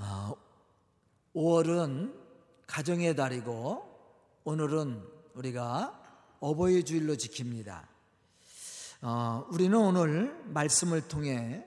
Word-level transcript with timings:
아, 0.00 0.32
5월은 1.34 2.14
가정의 2.68 3.16
달이고 3.16 3.84
오늘은 4.44 5.02
우리가 5.34 6.36
어버이 6.38 6.84
주일로 6.84 7.14
지킵니다. 7.14 7.84
어, 9.02 9.44
우리는 9.50 9.76
오늘 9.76 10.40
말씀을 10.44 11.08
통해 11.08 11.66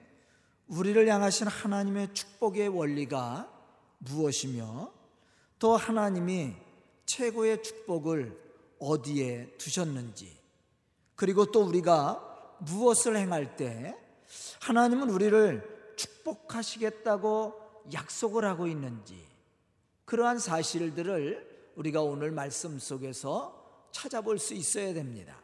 우리를 0.68 1.06
향하신 1.10 1.48
하나님의 1.48 2.14
축복의 2.14 2.70
원리가 2.70 3.52
무엇이며 3.98 4.94
또 5.60 5.76
하나님이 5.76 6.56
최고의 7.06 7.64
축복을 7.64 8.40
어디에 8.80 9.58
두셨는지 9.58 10.40
그리고 11.16 11.52
또 11.52 11.64
우리가 11.64 12.56
무엇을 12.60 13.18
행할 13.18 13.58
때 13.58 13.94
하나님은 14.62 15.10
우리를 15.10 15.96
축복하시겠다고 15.98 17.71
약속을 17.94 18.46
하고 18.46 18.68
있는지 18.68 19.28
그러한 20.06 20.40
사실들을 20.40 21.72
우리가 21.76 22.02
오늘 22.02 22.32
말씀 22.32 22.80
속에서 22.80 23.90
찾아볼 23.92 24.40
수 24.40 24.54
있어야 24.54 24.94
됩니다. 24.94 25.38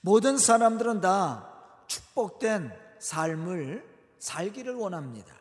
모든 0.00 0.38
사람들은 0.38 1.00
다 1.00 1.84
축복된 1.86 2.72
삶을 2.98 3.86
살기를 4.18 4.74
원합니다. 4.74 5.34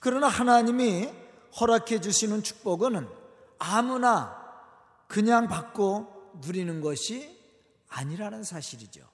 그러나 0.00 0.28
하나님이 0.28 1.10
허락해 1.60 2.00
주시는 2.00 2.42
축복은 2.42 3.08
아무나 3.58 4.44
그냥 5.08 5.48
받고 5.48 6.40
누리는 6.40 6.80
것이 6.80 7.36
아니라는 7.88 8.44
사실이죠. 8.44 9.08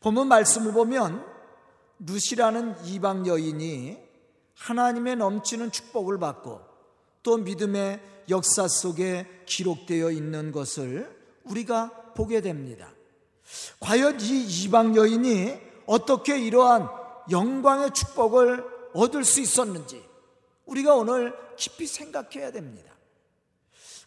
본문 0.00 0.28
말씀을 0.28 0.72
보면 0.72 1.31
루시라는 2.00 2.84
이방 2.86 3.26
여인이 3.26 3.98
하나님의 4.56 5.16
넘치는 5.16 5.72
축복을 5.72 6.18
받고 6.18 6.60
또 7.22 7.36
믿음의 7.36 8.00
역사 8.28 8.68
속에 8.68 9.26
기록되어 9.46 10.10
있는 10.10 10.52
것을 10.52 11.16
우리가 11.44 12.12
보게 12.14 12.40
됩니다. 12.40 12.92
과연 13.80 14.20
이 14.20 14.64
이방 14.64 14.96
여인이 14.96 15.60
어떻게 15.86 16.38
이러한 16.38 16.88
영광의 17.30 17.92
축복을 17.92 18.64
얻을 18.94 19.24
수 19.24 19.40
있었는지 19.40 20.02
우리가 20.66 20.94
오늘 20.94 21.34
깊이 21.56 21.86
생각해야 21.86 22.52
됩니다. 22.52 22.92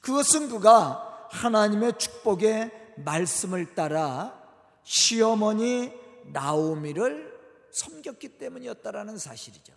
그것은 0.02 0.50
그가 0.50 1.28
하나님의 1.31 1.98
축복의 1.98 2.72
말씀을 2.98 3.76
따라 3.76 4.40
시어머니 4.84 5.92
나오미를 6.26 7.34
섬겼기 7.76 8.38
때문이었다라는 8.38 9.18
사실이죠. 9.18 9.73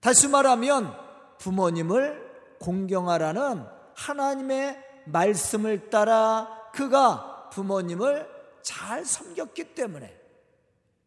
다시 0.00 0.26
말하면 0.26 0.96
부모님을 1.38 2.56
공경하라는 2.60 3.62
하나님의 3.94 4.82
말씀을 5.04 5.90
따라 5.90 6.70
그가 6.72 7.50
부모님을 7.52 8.26
잘 8.62 9.04
섬겼기 9.04 9.74
때문에 9.74 10.18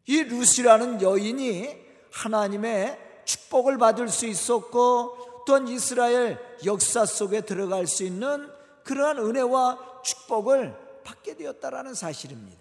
이 0.06 0.22
루시라는 0.22 1.02
여인이 1.02 1.86
하나님의 2.12 2.98
축복을 3.24 3.78
받을 3.78 4.08
수 4.08 4.26
있었고 4.26 5.44
또한 5.46 5.66
이스라엘 5.66 6.38
역사 6.64 7.06
속에 7.06 7.40
들어갈 7.40 7.88
수 7.88 8.04
있는 8.04 8.48
그러한 8.84 9.18
은혜와 9.18 10.02
축복을 10.04 11.02
받게 11.02 11.36
되었다라는 11.36 11.94
사실입니다. 11.94 12.59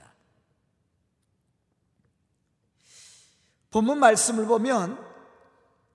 본문 3.72 4.00
말씀을 4.00 4.46
보면 4.46 4.98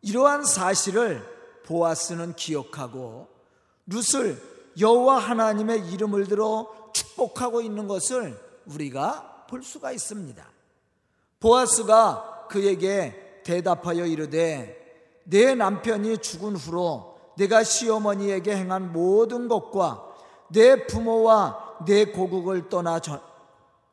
이러한 0.02 0.44
사실을 0.44 1.24
보아스는 1.64 2.36
기억하고 2.36 3.28
룻을 3.86 4.40
여호와 4.78 5.18
하나님의 5.18 5.90
이름을 5.90 6.26
들어 6.26 6.68
축복하고 6.92 7.60
있는 7.60 7.88
것을 7.88 8.38
우리가 8.66 9.46
볼 9.48 9.62
수가 9.62 9.92
있습니다. 9.92 10.44
보아스가 11.40 12.46
그에게 12.48 13.42
대답하여 13.44 14.06
이르되 14.06 14.82
내 15.24 15.54
남편이 15.54 16.18
죽은 16.18 16.56
후로 16.56 17.18
내가 17.36 17.64
시어머니에게 17.64 18.56
행한 18.56 18.92
모든 18.92 19.48
것과 19.48 20.14
내 20.48 20.86
부모와 20.86 21.78
내 21.86 22.06
고국을 22.06 22.68
떠나 22.68 23.00
전, 23.00 23.20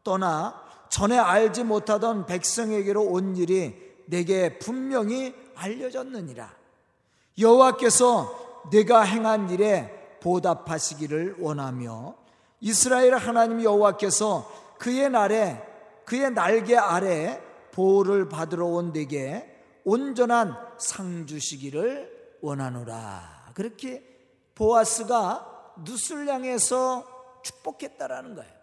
떠나 0.04 0.61
전에 0.92 1.18
알지 1.18 1.64
못하던 1.64 2.26
백성에게로 2.26 3.02
온 3.02 3.38
일이 3.38 3.74
내게 4.08 4.60
분명히 4.60 5.34
알려졌느니라. 5.56 6.54
여호와께서 7.40 8.68
내가 8.72 9.02
행한 9.02 9.50
일에 9.50 10.18
보답하시기를 10.22 11.38
원하며 11.40 12.16
이스라엘 12.60 13.16
하나님 13.16 13.64
여호와께서 13.64 14.52
그의 14.78 15.10
날에 15.10 15.66
그의 16.06 16.32
날개 16.32 16.76
아래 16.76 17.42
보호를 17.72 18.28
받으러 18.28 18.66
온 18.66 18.92
내게 18.92 19.50
온전한 19.86 20.58
상 20.78 21.26
주시기를 21.26 22.38
원하노라. 22.42 23.52
그렇게 23.54 24.04
보아스가 24.56 25.74
누슬 25.86 26.28
향해서 26.28 27.06
축복했다라는 27.44 28.36
거예요. 28.36 28.61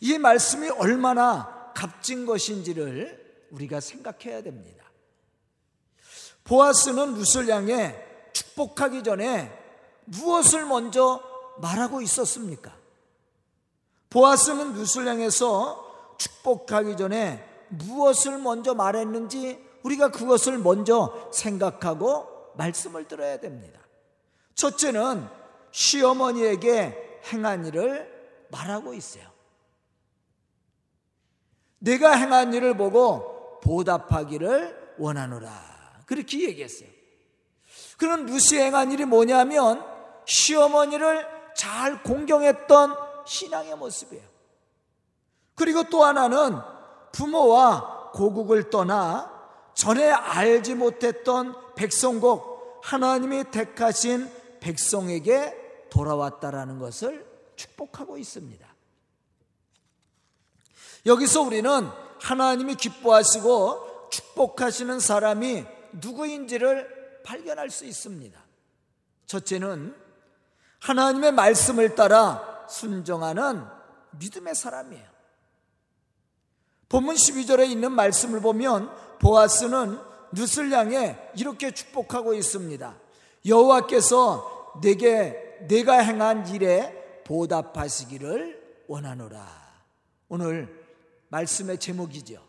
이 0.00 0.18
말씀이 0.18 0.68
얼마나 0.70 1.72
값진 1.74 2.26
것인지를 2.26 3.46
우리가 3.50 3.80
생각해야 3.80 4.42
됩니다. 4.42 4.84
보아스는 6.44 7.14
루슬 7.14 7.48
향해 7.48 7.94
축복하기 8.32 9.02
전에 9.02 9.52
무엇을 10.06 10.64
먼저 10.64 11.22
말하고 11.60 12.00
있었습니까? 12.00 12.74
보아스는 14.10 14.72
루슬 14.72 15.06
향해서 15.06 16.16
축복하기 16.18 16.96
전에 16.96 17.44
무엇을 17.68 18.38
먼저 18.38 18.74
말했는지 18.74 19.62
우리가 19.82 20.10
그것을 20.10 20.58
먼저 20.58 21.30
생각하고 21.32 22.52
말씀을 22.56 23.06
들어야 23.06 23.38
됩니다. 23.38 23.80
첫째는 24.54 25.28
시어머니에게 25.70 27.20
행한 27.32 27.66
일을 27.66 28.46
말하고 28.50 28.94
있어요. 28.94 29.37
내가 31.78 32.12
행한 32.12 32.52
일을 32.54 32.76
보고 32.76 33.60
보답하기를 33.60 34.96
원하노라. 34.98 35.50
그렇게 36.06 36.48
얘기했어요. 36.48 36.88
그런 37.96 38.26
루시 38.26 38.58
행한 38.58 38.92
일이 38.92 39.04
뭐냐면 39.04 39.84
시어머니를 40.24 41.26
잘 41.54 42.02
공경했던 42.02 42.94
신앙의 43.26 43.76
모습이에요. 43.76 44.24
그리고 45.54 45.82
또 45.84 46.04
하나는 46.04 46.56
부모와 47.12 48.10
고국을 48.12 48.70
떠나 48.70 49.30
전에 49.74 50.10
알지 50.10 50.74
못했던 50.76 51.54
백성국 51.74 52.80
하나님이 52.82 53.50
택하신 53.50 54.30
백성에게 54.60 55.88
돌아왔다라는 55.90 56.78
것을 56.78 57.26
축복하고 57.56 58.18
있습니다. 58.18 58.67
여기서 61.06 61.42
우리는 61.42 61.88
하나님이 62.20 62.74
기뻐하시고 62.74 64.08
축복하시는 64.10 65.00
사람이 65.00 65.64
누구인지를 65.92 67.22
발견할 67.24 67.70
수 67.70 67.84
있습니다. 67.84 68.38
첫째는 69.26 69.94
하나님의 70.80 71.32
말씀을 71.32 71.94
따라 71.94 72.66
순정하는 72.68 73.64
믿음의 74.12 74.54
사람이에요. 74.54 75.06
본문 76.88 77.16
12절에 77.16 77.68
있는 77.68 77.92
말씀을 77.92 78.40
보면 78.40 78.90
보아스는 79.18 79.98
룻을 80.32 80.72
향해 80.72 81.18
이렇게 81.36 81.70
축복하고 81.70 82.34
있습니다. 82.34 82.96
여호와께서 83.46 84.80
내게 84.82 85.66
내가 85.68 85.98
행한 85.98 86.48
일에 86.48 87.22
보답하시기를 87.24 88.84
원하노라. 88.88 89.46
오늘 90.28 90.87
말씀의 91.28 91.78
제목이죠. 91.78 92.42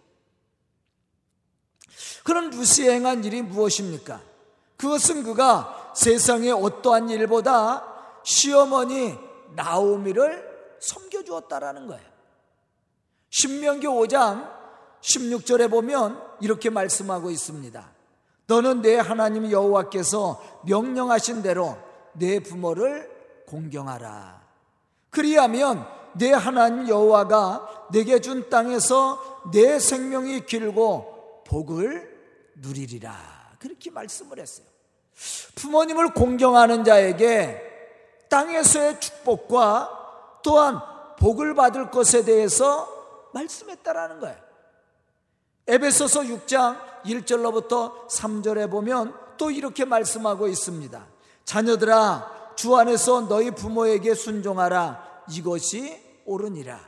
그런 2.23 2.49
루시에 2.49 2.95
행한 2.95 3.23
일이 3.23 3.41
무엇입니까? 3.41 4.21
그것은 4.77 5.23
그가 5.23 5.93
세상의 5.95 6.51
어떠한 6.51 7.09
일보다 7.09 7.85
시어머니 8.23 9.17
나오미를 9.55 10.77
섬겨주었다라는 10.79 11.87
거예요. 11.87 12.09
신명기 13.29 13.87
5장 13.87 14.49
16절에 15.01 15.69
보면 15.69 16.21
이렇게 16.41 16.69
말씀하고 16.69 17.29
있습니다. 17.31 17.91
너는 18.47 18.81
내 18.81 18.97
하나님 18.97 19.51
여호와께서 19.51 20.61
명령하신 20.65 21.41
대로 21.41 21.77
내 22.13 22.39
부모를 22.39 23.43
공경하라. 23.47 24.41
그리하면 25.09 25.85
내 26.13 26.31
하나님 26.31 26.87
여호와가 26.87 27.87
내게 27.91 28.19
준 28.19 28.49
땅에서 28.49 29.41
내 29.51 29.79
생명이 29.79 30.45
길고 30.45 31.43
복을 31.47 32.17
누리리라. 32.55 33.15
그렇게 33.59 33.89
말씀을 33.91 34.39
했어요. 34.39 34.65
부모님을 35.55 36.13
공경하는 36.13 36.83
자에게 36.83 37.61
땅에서의 38.29 38.99
축복과 38.99 40.39
또한 40.43 40.79
복을 41.17 41.55
받을 41.55 41.91
것에 41.91 42.23
대해서 42.23 42.87
말씀했다라는 43.33 44.19
거예요. 44.19 44.37
에베소서 45.67 46.21
6장 46.21 46.77
1절로부터 47.05 48.07
3절에 48.07 48.69
보면 48.71 49.13
또 49.37 49.51
이렇게 49.51 49.85
말씀하고 49.85 50.47
있습니다. 50.47 51.05
자녀들아 51.45 52.53
주 52.55 52.75
안에서 52.75 53.21
너희 53.21 53.51
부모에게 53.51 54.13
순종하라 54.15 55.08
이것이 55.29 55.99
옳으니라. 56.25 56.79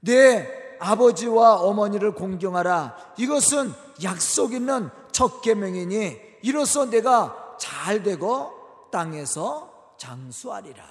내 0.00 0.76
아버지와 0.78 1.56
어머니를 1.62 2.12
공경하라 2.12 3.14
이것은 3.16 3.72
약속 4.02 4.52
있는 4.52 4.90
첫 5.12 5.40
계명이니 5.40 6.20
이로써 6.42 6.88
내가 6.88 7.56
잘 7.58 8.02
되고 8.02 8.52
땅에서 8.92 9.94
장수하리라. 9.98 10.84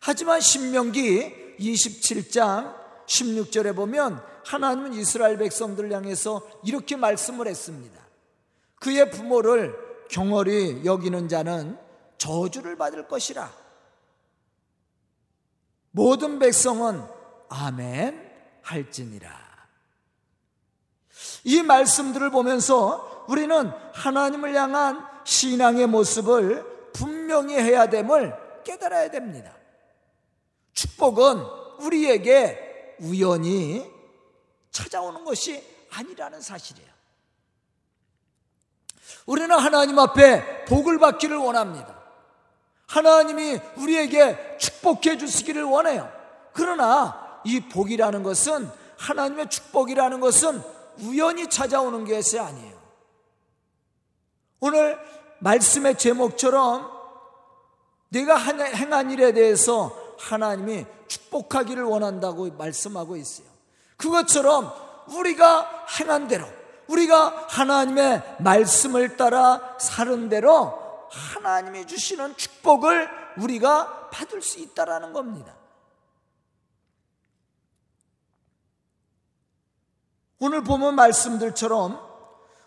하지만 0.00 0.40
신명기 0.40 1.56
27장 1.58 2.74
16절에 3.06 3.74
보면 3.74 4.22
하나님은 4.46 4.94
이스라엘 4.94 5.36
백성들을 5.36 5.92
향해서 5.92 6.42
이렇게 6.64 6.96
말씀을 6.96 7.48
했습니다. 7.48 8.00
그의 8.76 9.10
부모를 9.10 9.76
경홀히 10.08 10.82
여기는 10.84 11.28
자는 11.28 11.76
저주를 12.16 12.76
받을 12.76 13.06
것이라. 13.06 13.59
모든 15.90 16.38
백성은 16.38 17.02
아멘 17.48 18.30
할지니라. 18.62 19.50
이 21.44 21.62
말씀들을 21.62 22.30
보면서 22.30 23.24
우리는 23.28 23.72
하나님을 23.94 24.54
향한 24.54 25.06
신앙의 25.24 25.86
모습을 25.86 26.92
분명히 26.92 27.54
해야 27.56 27.88
됨을 27.88 28.34
깨달아야 28.64 29.10
됩니다. 29.10 29.54
축복은 30.72 31.38
우리에게 31.80 32.96
우연히 33.00 33.90
찾아오는 34.70 35.24
것이 35.24 35.62
아니라는 35.90 36.40
사실이에요. 36.40 36.90
우리는 39.26 39.50
하나님 39.56 39.98
앞에 39.98 40.64
복을 40.64 40.98
받기를 40.98 41.36
원합니다. 41.36 41.99
하나님이 42.90 43.60
우리에게 43.76 44.56
축복해 44.58 45.16
주시기를 45.16 45.62
원해요. 45.62 46.10
그러나 46.52 47.40
이 47.44 47.60
복이라는 47.60 48.24
것은 48.24 48.68
하나님의 48.98 49.48
축복이라는 49.48 50.18
것은 50.18 50.60
우연히 50.98 51.48
찾아오는 51.48 52.04
것이 52.04 52.38
아니에요. 52.38 52.76
오늘 54.58 54.98
말씀의 55.38 55.98
제목처럼 55.98 56.90
내가 58.08 58.36
행한 58.36 59.12
일에 59.12 59.32
대해서 59.32 59.96
하나님이 60.18 60.84
축복하기를 61.06 61.84
원한다고 61.84 62.50
말씀하고 62.50 63.16
있어요. 63.16 63.46
그것처럼 63.96 64.72
우리가 65.06 65.86
행한 66.00 66.26
대로 66.26 66.44
우리가 66.88 67.46
하나님의 67.48 68.36
말씀을 68.40 69.16
따라 69.16 69.76
사는 69.78 70.28
대로 70.28 70.89
하나님이 71.10 71.86
주시는 71.86 72.36
축복을 72.36 73.08
우리가 73.38 74.10
받을 74.10 74.42
수 74.42 74.58
있다라는 74.58 75.12
겁니다. 75.12 75.56
오늘 80.38 80.64
보면 80.64 80.94
말씀들처럼 80.94 82.00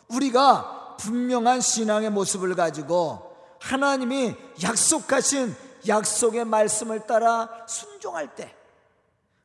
우리가 0.09 0.97
분명한 0.99 1.61
신앙의 1.61 2.11
모습을 2.11 2.55
가지고 2.55 3.35
하나님이 3.59 4.35
약속하신 4.61 5.55
약속의 5.87 6.45
말씀을 6.45 7.07
따라 7.07 7.49
순종할 7.67 8.35
때 8.35 8.55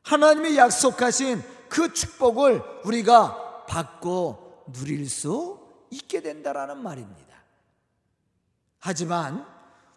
하나님이 0.03 0.57
약속하신 0.57 1.43
그 1.69 1.93
축복을 1.93 2.63
우리가 2.85 3.65
받고 3.67 4.65
누릴 4.73 5.09
수 5.09 5.59
있게 5.89 6.21
된다라는 6.21 6.77
말입니다. 6.77 7.28
하지만 8.79 9.45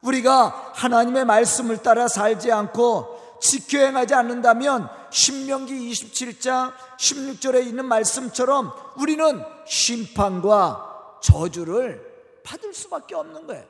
우리가 0.01 0.73
하나님의 0.75 1.25
말씀을 1.25 1.79
따라 1.79 2.09
살지 2.09 2.51
않고 2.51 3.39
지켜 3.41 3.79
행하지 3.79 4.15
않는다면 4.15 4.89
신명기 5.11 5.91
27장 5.91 6.73
16절에 6.99 7.67
있는 7.67 7.87
말씀처럼 7.87 8.73
우리는 8.97 9.45
심판과 9.67 11.19
저주를 11.23 12.41
받을 12.45 12.75
수밖에 12.75 13.15
없는 13.15 13.47
거예요. 13.47 13.65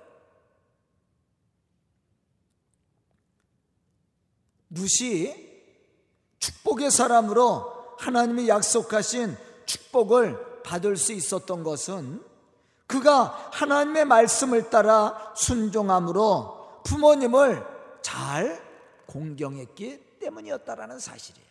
룻이 4.71 5.35
축복의 6.39 6.91
사람으로 6.91 7.97
하나님이 7.99 8.49
약속하신 8.49 9.37
축복을 9.67 10.63
받을 10.63 10.97
수 10.97 11.13
있었던 11.13 11.63
것은 11.63 12.32
그가 12.87 13.49
하나님의 13.53 14.05
말씀을 14.05 14.71
따라 14.71 15.33
순종함으로 15.35 16.83
부모님을 16.85 17.65
잘 18.03 18.63
공경했기 19.07 20.19
때문이었다라는 20.21 20.99
사실이에요. 20.99 21.47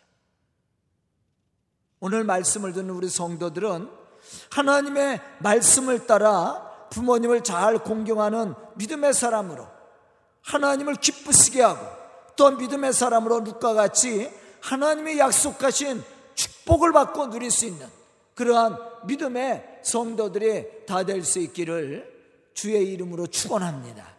오늘 2.00 2.24
말씀을 2.24 2.72
듣는 2.72 2.90
우리 2.90 3.08
성도들은 3.08 3.88
하나님의 4.50 5.20
말씀을 5.38 6.06
따라 6.06 6.70
부모님을 6.90 7.42
잘 7.42 7.78
공경하는 7.78 8.54
믿음의 8.74 9.14
사람으로 9.14 9.66
하나님을 10.42 10.96
기쁘시게 10.96 11.62
하고 11.62 11.86
또 12.36 12.50
믿음의 12.50 12.92
사람으로 12.92 13.40
룩과 13.40 13.74
같이 13.74 14.30
하나님의 14.60 15.18
약속하신 15.18 16.02
축복을 16.34 16.92
받고 16.92 17.30
누릴 17.30 17.50
수 17.50 17.66
있는 17.66 17.86
그러한 18.34 19.06
믿음의 19.06 19.80
성도들이 19.82 20.86
다 20.86 21.04
될 21.04 21.22
수 21.24 21.38
있기를 21.40 22.10
주의 22.54 22.92
이름으로 22.92 23.26
축원합니다. 23.26 24.14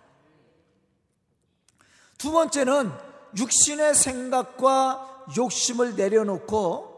두 2.17 2.31
번째는 2.31 2.91
육신의 3.37 3.95
생각과 3.95 5.25
욕심을 5.37 5.95
내려놓고 5.95 6.93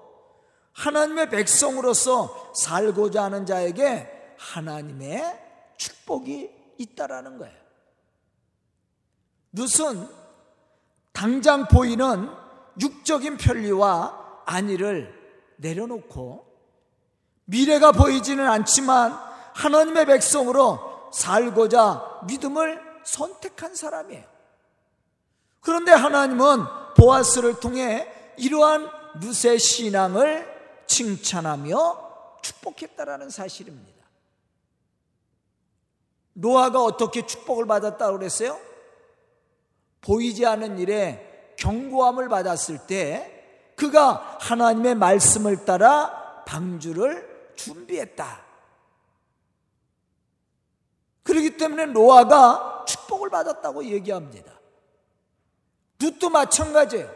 하나님의 0.74 1.30
백성으로서 1.30 2.54
살고자 2.56 3.24
하는 3.24 3.46
자에게 3.46 4.36
하나님의 4.38 5.42
축복이 5.78 6.52
있다라는 6.78 7.38
거예요. 7.38 7.56
무슨 9.52 10.08
당장 11.14 11.68
보이는 11.68 12.30
육적인 12.82 13.38
편리와 13.38 14.44
안위를 14.46 15.14
내려놓고 15.58 16.46
미래가 17.46 17.92
보이지는 17.92 18.48
않지만 18.48 19.18
하나님의 19.54 20.06
백성으로 20.06 21.10
살고자 21.14 22.22
믿음을 22.28 22.82
선택한 23.04 23.76
사람이에요. 23.76 24.24
그런데 25.62 25.92
하나님은 25.92 26.64
보아스를 26.98 27.60
통해 27.60 28.12
이러한 28.38 28.90
루세 29.22 29.58
신앙을 29.58 30.54
칭찬하며 30.88 32.40
축복했다라는 32.42 33.30
사실입니다. 33.30 34.06
노아가 36.34 36.84
어떻게 36.84 37.26
축복을 37.26 37.66
받았다고 37.66 38.18
그랬어요? 38.18 38.60
보이지 40.02 40.46
않는 40.46 40.78
일에 40.80 41.56
경고함을 41.58 42.30
받았을 42.30 42.86
때 42.86 43.32
그가 43.76 44.38
하나님의 44.42 44.96
말씀을 44.96 45.66
따라 45.66 46.44
방주를 46.46 47.35
준비했다. 47.56 48.46
그렇기 51.24 51.58
때문에 51.58 51.88
노아가 51.88 52.86
축복을 52.88 53.30
받았다고 53.30 53.86
얘기합니다. 53.86 54.54
룻도 56.00 56.30
마찬가지예요. 56.30 57.12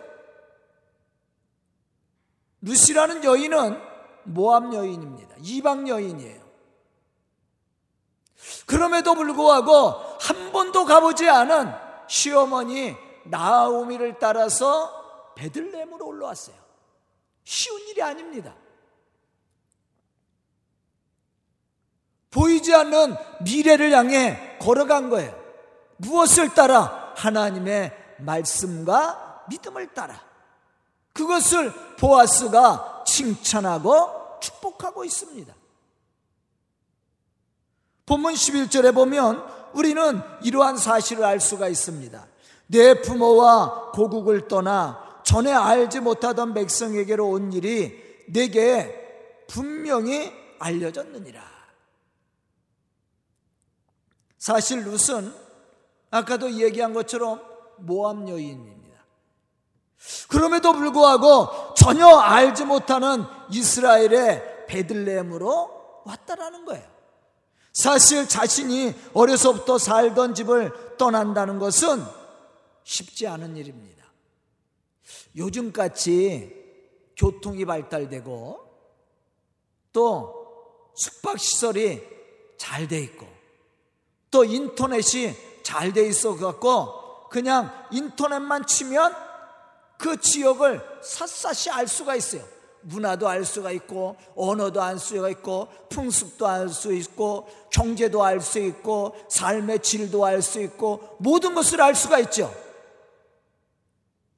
룻이라는 2.61 3.23
여인은 3.23 3.81
모함 4.23 4.73
여인입니다. 4.73 5.35
이방 5.39 5.87
여인이에요. 5.87 6.49
그럼에도 8.65 9.15
불구하고 9.15 9.71
한 10.19 10.51
번도 10.51 10.85
가보지 10.85 11.29
않은 11.29 11.71
시어머니 12.07 12.95
나우미를 13.25 14.17
따라서 14.19 15.33
베들레헴으로 15.35 16.05
올라왔어요. 16.05 16.55
쉬운 17.43 17.79
일이 17.87 18.01
아닙니다. 18.01 18.55
보이지 22.31 22.73
않는 22.73 23.15
미래를 23.41 23.91
향해 23.91 24.57
걸어간 24.59 25.09
거예요. 25.09 25.37
무엇을 25.97 26.53
따라? 26.53 27.13
하나님의 27.15 27.91
말씀과 28.19 29.45
믿음을 29.49 29.93
따라. 29.93 30.21
그것을 31.13 31.73
보아스가 31.97 33.03
칭찬하고 33.05 34.39
축복하고 34.39 35.03
있습니다. 35.03 35.53
본문 38.05 38.33
11절에 38.33 38.93
보면 38.93 39.43
우리는 39.73 40.21
이러한 40.43 40.77
사실을 40.77 41.23
알 41.23 41.39
수가 41.39 41.67
있습니다. 41.67 42.25
내 42.67 43.01
부모와 43.01 43.91
고국을 43.91 44.47
떠나 44.47 45.21
전에 45.23 45.51
알지 45.51 45.99
못하던 45.99 46.53
백성에게로 46.53 47.27
온 47.27 47.53
일이 47.53 48.25
내게 48.27 49.43
분명히 49.47 50.31
알려졌느니라. 50.59 51.58
사실 54.39 54.83
룻은 54.85 55.33
아까도 56.11 56.51
얘기한 56.51 56.93
것처럼 56.93 57.41
모함 57.77 58.27
여인입니다. 58.27 58.79
그럼에도 60.29 60.73
불구하고 60.73 61.73
전혀 61.75 62.07
알지 62.07 62.65
못하는 62.65 63.25
이스라엘의 63.51 64.65
베들레헴으로 64.67 66.01
왔다라는 66.05 66.65
거예요. 66.65 66.87
사실 67.73 68.27
자신이 68.27 68.95
어려서부터 69.13 69.77
살던 69.77 70.33
집을 70.35 70.97
떠난다는 70.97 71.59
것은 71.59 72.03
쉽지 72.83 73.27
않은 73.27 73.57
일입니다. 73.57 74.05
요즘같이 75.35 76.57
교통이 77.15 77.65
발달되고 77.65 78.59
또 79.91 80.91
숙박시설이 80.95 82.01
잘 82.57 82.87
돼 82.87 82.99
있고 82.99 83.27
또 84.31 84.43
인터넷이 84.43 85.35
잘 85.63 85.93
돼 85.93 86.07
있어 86.07 86.35
갖고 86.35 87.27
그냥 87.29 87.71
인터넷만 87.91 88.65
치면 88.65 89.15
그 89.97 90.19
지역을 90.19 90.81
샅샅이 91.01 91.69
알 91.69 91.87
수가 91.87 92.15
있어요. 92.15 92.43
문화도 92.81 93.27
알 93.27 93.43
수가 93.43 93.71
있고 93.71 94.15
언어도 94.35 94.81
알 94.81 94.97
수가 94.97 95.29
있고 95.29 95.67
풍습도 95.89 96.47
알 96.47 96.69
수 96.69 96.93
있고 96.93 97.49
경제도 97.69 98.23
알 98.23 98.39
수 98.39 98.59
있고 98.59 99.15
삶의 99.27 99.81
질도 99.81 100.25
알 100.25 100.41
수 100.41 100.61
있고 100.61 101.17
모든 101.19 101.53
것을 101.53 101.81
알 101.81 101.93
수가 101.93 102.19
있죠. 102.19 102.53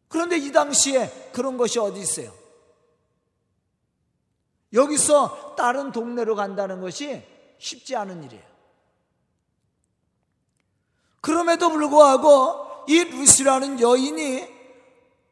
그런데 0.08 0.38
이 0.38 0.52
당시에 0.52 1.30
그런 1.32 1.58
것이 1.58 1.80
어디 1.80 2.00
있어요? 2.02 2.34
여기서 4.74 5.56
다른 5.56 5.92
동네로 5.92 6.36
간다는 6.36 6.82
것이 6.82 7.24
쉽지 7.60 7.96
않은 7.96 8.24
일이에요. 8.24 8.50
그럼에도 11.22 11.70
불구하고 11.70 12.86
이 12.88 13.04
루시라는 13.04 13.80
여인이 13.80 14.48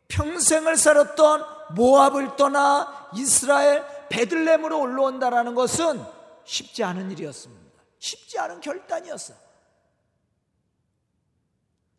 평생을 0.07 0.77
살았던 0.77 1.43
모압을 1.75 2.35
떠나 2.35 3.09
이스라엘 3.15 3.85
베들렘으로 4.09 4.79
올라온다라는 4.79 5.55
것은 5.55 6.03
쉽지 6.45 6.83
않은 6.83 7.11
일이었습니다. 7.11 7.79
쉽지 7.99 8.39
않은 8.39 8.61
결단이었어요. 8.61 9.37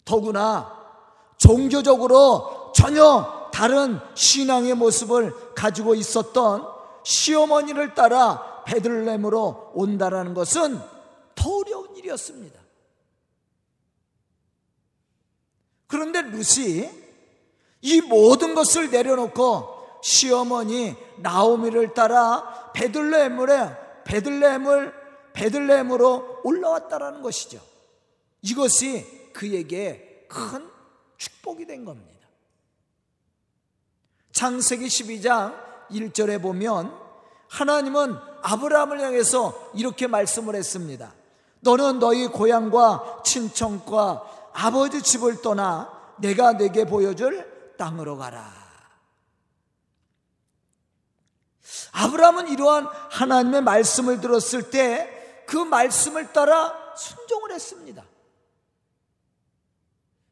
더구나 0.04 0.76
종교적으로 1.36 2.72
전혀 2.74 3.50
다른 3.52 4.00
신앙의 4.14 4.74
모습을 4.74 5.54
가지고 5.54 5.94
있었던 5.94 6.66
시어머니를 7.04 7.94
따라 7.94 8.62
베들렘으로 8.64 9.72
온다라는 9.74 10.34
것은 10.34 10.80
더 11.34 11.56
어려운 11.58 11.96
일이었습니다. 11.96 12.59
그런데 15.90 16.22
루시 16.22 16.88
이 17.82 18.00
모든 18.02 18.54
것을 18.54 18.90
내려놓고 18.90 20.00
시어머니 20.02 20.94
나오미를 21.18 21.94
따라 21.94 22.70
베들레헴을 22.72 23.76
베들레헴을 24.04 24.94
베들레헴으로 25.32 26.40
올라왔다라는 26.44 27.22
것이죠. 27.22 27.60
이것이 28.42 29.32
그에게 29.32 30.26
큰 30.28 30.68
축복이 31.18 31.66
된 31.66 31.84
겁니다. 31.84 32.28
창세기 34.32 34.86
12장 34.86 35.54
1절에 35.90 36.40
보면 36.40 36.96
하나님은 37.48 38.16
아브라함을 38.42 39.00
향해서 39.00 39.72
이렇게 39.74 40.06
말씀을 40.06 40.54
했습니다. 40.54 41.12
너는 41.60 41.98
너희 41.98 42.28
고향과 42.28 43.22
친척과 43.24 44.39
아버지 44.52 45.02
집을 45.02 45.42
떠나 45.42 45.90
내가 46.18 46.56
내게 46.56 46.84
보여줄 46.84 47.74
땅으로 47.76 48.16
가라. 48.16 48.60
아브라함은 51.92 52.48
이러한 52.48 52.86
하나님의 53.10 53.62
말씀을 53.62 54.20
들었을 54.20 54.70
때 54.70 55.20
그 55.50 55.56
말씀을 55.56 56.32
따라 56.32 56.72
순종을 56.96 57.50
했습니다. 57.50 58.04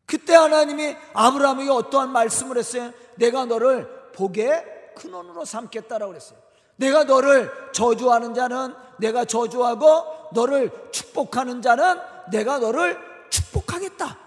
그때 0.06 0.32
하나님이 0.32 0.96
아브라함에게 1.12 1.70
어떠한 1.70 2.12
말씀을 2.12 2.56
했어요? 2.56 2.92
내가 3.16 3.44
너를 3.44 4.12
복의 4.12 4.92
근원으로 4.94 5.44
삼겠다라고 5.44 6.12
그랬어요. 6.12 6.38
내가 6.76 7.02
너를 7.02 7.50
저주하는 7.72 8.32
자는 8.32 8.76
내가 9.00 9.24
저주하고 9.24 10.30
너를 10.34 10.70
축복하는 10.92 11.62
자는 11.62 12.00
내가 12.30 12.58
너를 12.58 12.96
하겠다. 13.78 14.18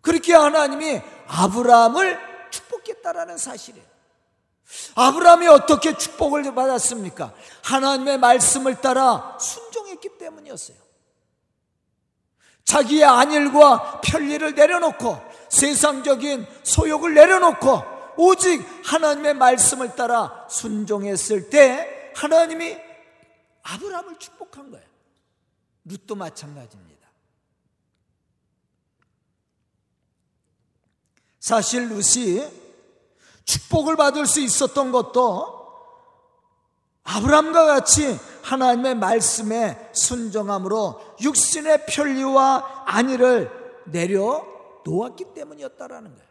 그렇게 0.00 0.34
하나님이 0.34 1.00
아브라함을 1.26 2.50
축복했다라는 2.50 3.38
사실이에요. 3.38 3.86
아브라함이 4.94 5.46
어떻게 5.48 5.96
축복을 5.96 6.54
받았습니까? 6.54 7.32
하나님의 7.64 8.18
말씀을 8.18 8.80
따라 8.80 9.36
순종했기 9.40 10.18
때문이었어요. 10.18 10.76
자기의 12.64 13.04
안일과 13.04 14.00
편리를 14.00 14.54
내려놓고 14.54 15.20
세상적인 15.50 16.46
소욕을 16.62 17.14
내려놓고 17.14 17.82
오직 18.16 18.64
하나님의 18.84 19.34
말씀을 19.34 19.94
따라 19.96 20.46
순종했을 20.48 21.50
때 21.50 22.12
하나님이 22.14 22.78
아브라함을 23.62 24.18
축복한 24.18 24.70
거예요. 24.70 24.86
룻도 25.84 26.14
마찬가지입니다. 26.14 26.93
사실 31.44 31.90
룻이 31.90 32.42
축복을 33.44 33.96
받을 33.96 34.24
수 34.24 34.40
있었던 34.40 34.92
것도 34.92 35.62
아브람과 37.02 37.66
같이 37.66 38.18
하나님의 38.42 38.94
말씀에 38.94 39.90
순종함으로 39.92 41.02
육신의 41.20 41.84
편리와 41.84 42.84
안위를 42.86 43.50
내려 43.84 44.42
놓았기 44.86 45.34
때문이었다라는 45.34 46.14
거예요. 46.14 46.28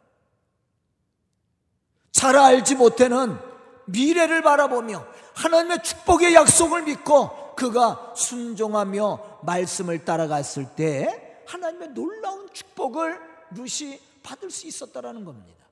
잘 2.12 2.36
알지 2.36 2.74
못해는 2.74 3.38
미래를 3.86 4.42
바라보며 4.42 5.06
하나님의 5.36 5.84
축복의 5.84 6.34
약속을 6.34 6.86
믿고 6.86 7.54
그가 7.54 8.14
순종하며 8.16 9.42
말씀을 9.44 10.06
따라갔을 10.06 10.74
때 10.76 11.44
하나님의 11.46 11.90
놀라운 11.90 12.52
축복을 12.52 13.22
루시 13.52 14.13
받을 14.24 14.50
수 14.50 14.66
있었다라는 14.68 15.26
겁니다. 15.26 15.64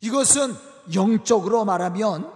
이것은 0.00 0.54
영적으로 0.94 1.64
말하면 1.64 2.32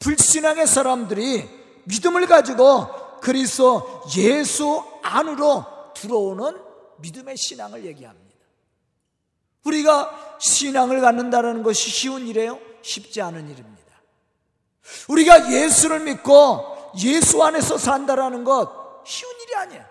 불신앙의 0.00 0.66
사람들이 0.66 1.48
믿음을 1.84 2.26
가지고 2.26 3.20
그리스도 3.20 4.02
예수 4.16 4.84
안으로 5.02 5.64
들어오는 5.94 6.60
믿음의 6.98 7.36
신앙을 7.36 7.84
얘기합니다. 7.84 8.28
우리가 9.64 10.38
신앙을 10.40 11.00
갖는다는 11.00 11.62
것이 11.62 11.90
쉬운 11.90 12.26
일이에요? 12.26 12.58
쉽지 12.82 13.20
않은 13.20 13.48
일입니다. 13.50 13.78
우리가 15.08 15.50
예수를 15.52 16.00
믿고 16.00 16.92
예수 17.02 17.42
안에서 17.42 17.76
산다라는 17.76 18.44
것 18.44 19.04
쉬운 19.04 19.30
일이 19.42 19.54
아니에요. 19.56 19.84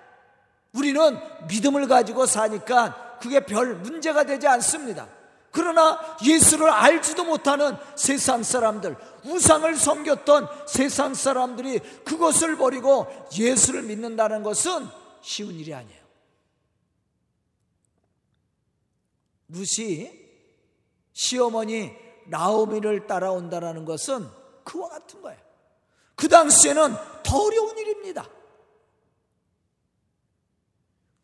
우리는 0.73 1.19
믿음을 1.47 1.87
가지고 1.87 2.25
사니까 2.25 3.06
그게 3.19 3.45
별 3.45 3.75
문제가 3.75 4.23
되지 4.23 4.47
않습니다. 4.47 5.07
그러나 5.51 5.99
예수를 6.23 6.69
알지도 6.69 7.23
못하는 7.23 7.75
세상 7.95 8.43
사람들, 8.43 8.95
우상을 9.25 9.75
섬겼던 9.75 10.47
세상 10.67 11.13
사람들이 11.13 11.79
그것을 12.03 12.57
버리고 12.57 13.07
예수를 13.37 13.83
믿는다는 13.83 14.43
것은 14.43 14.87
쉬운 15.21 15.55
일이 15.55 15.73
아니에요. 15.73 15.97
루시 19.49 20.27
시어머니 21.13 21.91
나오미를 22.27 23.07
따라온다는 23.07 23.85
것은 23.85 24.27
그와 24.63 24.89
같은 24.89 25.21
거예요. 25.21 25.39
그 26.15 26.27
당시에는 26.27 26.95
더 27.23 27.43
어려운 27.43 27.77
일입니다. 27.77 28.27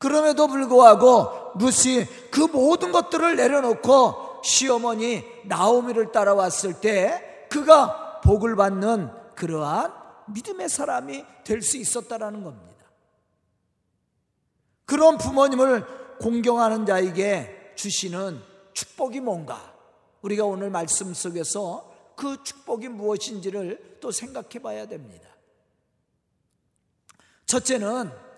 그럼에도 0.04 0.48
불구하고 0.48 1.54
루시 1.58 2.06
그 2.30 2.42
모든 2.42 2.92
것들을 2.92 3.38
내려놓고 3.38 4.42
시어머니 4.44 5.24
나오미를 5.46 6.12
따라왔을 6.12 6.82
때 6.82 7.48
그가 7.50 8.20
복을 8.20 8.58
받는 8.58 9.10
그러한 9.36 9.94
믿음의 10.28 10.68
사람이 10.68 11.26
될 11.46 11.62
수 11.62 11.78
있었다라는 11.78 12.44
겁니다. 12.44 12.86
그런 14.84 15.18
부모님을 15.18 16.18
공경하는 16.20 16.86
자에게 16.86 17.72
주시는 17.78 18.42
축복이 18.74 19.22
뭔가? 19.22 19.74
우리가 20.22 20.44
오늘 20.44 20.70
말씀 20.70 21.14
속에서 21.14 21.90
그 22.18 22.44
축복이 22.44 22.90
무엇인지를 22.90 24.00
또 24.02 24.12
생각해 24.12 24.60
봐야 24.62 24.86
됩니다. 24.86 25.30
첫째는 27.46 28.33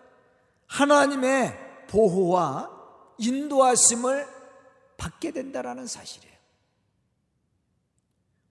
하나님의 0.67 1.87
보호와 1.87 2.71
인도하심을 3.17 4.27
받게 4.97 5.31
된다라는 5.31 5.87
사실이에요. 5.87 6.35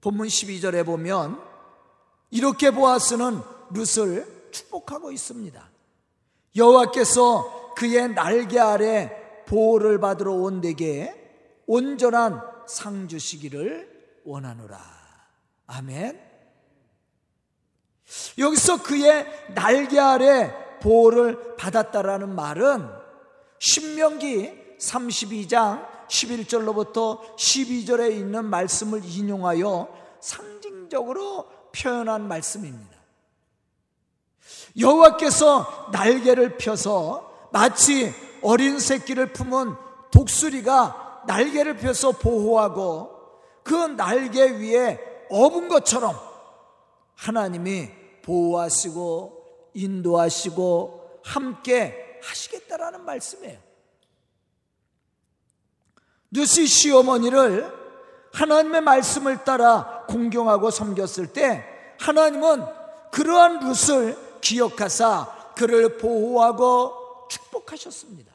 본문 0.00 0.28
12절에 0.28 0.84
보면 0.84 1.40
이렇게 2.30 2.70
보아스는 2.70 3.40
룻을 3.70 4.50
축복하고 4.52 5.10
있습니다. 5.10 5.70
여호와께서 6.56 7.74
그의 7.74 8.08
날개 8.14 8.58
아래 8.58 9.44
보호를 9.46 9.98
받으러 9.98 10.32
온 10.32 10.60
데게 10.60 11.62
온전한 11.66 12.40
상 12.66 13.08
주시기를 13.08 14.20
원하노라. 14.24 14.78
아멘. 15.66 16.20
여기서 18.38 18.82
그의 18.82 19.26
날개 19.54 19.98
아래 19.98 20.52
보호를 20.84 21.56
받았다라는 21.56 22.34
말은 22.34 22.86
신명기 23.58 24.76
32장 24.78 25.86
11절로부터 26.08 27.20
12절에 27.36 28.12
있는 28.12 28.44
말씀을 28.44 29.00
인용하여 29.02 29.88
상징적으로 30.20 31.46
표현한 31.74 32.28
말씀입니다. 32.28 32.98
여호와께서 34.78 35.88
날개를 35.90 36.58
펴서 36.58 37.48
마치 37.50 38.12
어린 38.42 38.78
새끼를 38.78 39.32
품은 39.32 39.74
독수리가 40.10 41.22
날개를 41.26 41.78
펴서 41.78 42.12
보호하고 42.12 43.10
그 43.62 43.74
날개 43.74 44.50
위에 44.50 45.00
업은 45.30 45.68
것처럼 45.68 46.14
하나님이 47.14 47.88
보호하시고 48.22 49.43
인도하시고 49.74 51.20
함께 51.24 52.20
하시겠다라는 52.22 53.04
말씀이에요. 53.04 53.58
누시 56.30 56.66
시어머니를 56.66 57.72
하나님의 58.32 58.80
말씀을 58.80 59.44
따라 59.44 60.04
공경하고 60.08 60.70
섬겼을 60.70 61.32
때 61.32 61.64
하나님은 62.00 62.64
그러한 63.12 63.60
룻을 63.60 64.40
기억하사 64.40 65.52
그를 65.56 65.98
보호하고 65.98 67.28
축복하셨습니다. 67.30 68.32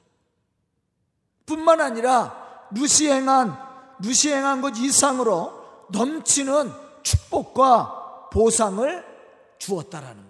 뿐만 1.45 1.81
아니라 1.81 2.67
룻이 2.71 3.09
행한 3.09 3.57
룻이 4.01 4.33
행한 4.33 4.61
것 4.61 4.77
이상으로 4.77 5.87
넘치는 5.89 6.71
축복과 7.03 8.29
보상을 8.31 9.05
주었다라는. 9.57 10.28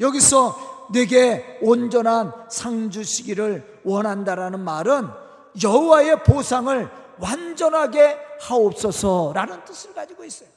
여기서 0.00 0.88
내게 0.90 1.58
온전한 1.60 2.32
상 2.50 2.90
주시기를 2.90 3.80
원한다라는 3.84 4.60
말은 4.60 5.08
여호와의 5.62 6.22
보상을 6.24 6.90
완전하게 7.18 8.18
하옵소서라는 8.40 9.64
뜻을 9.64 9.94
가지고 9.94 10.24
있어요. 10.24 10.48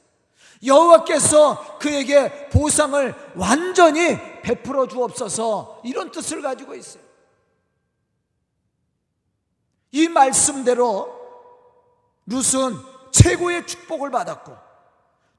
여호와께서 0.64 1.78
그에게 1.78 2.48
보상을 2.50 3.14
완전히 3.34 4.16
베풀어 4.42 4.86
주옵소서 4.86 5.80
이런 5.84 6.10
뜻을 6.10 6.40
가지고 6.40 6.74
있어요. 6.74 7.02
이 9.90 10.08
말씀대로 10.08 11.20
룻은 12.26 12.76
최고의 13.10 13.66
축복을 13.66 14.10
받았고 14.10 14.56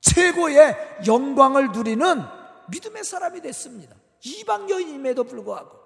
최고의 0.01 0.99
영광을 1.07 1.71
누리는 1.71 2.42
믿음의 2.73 3.03
사람이 3.03 3.41
됐습니다. 3.41 3.95
이방 4.23 4.69
여인임에도 4.69 5.23
불구하고 5.23 5.79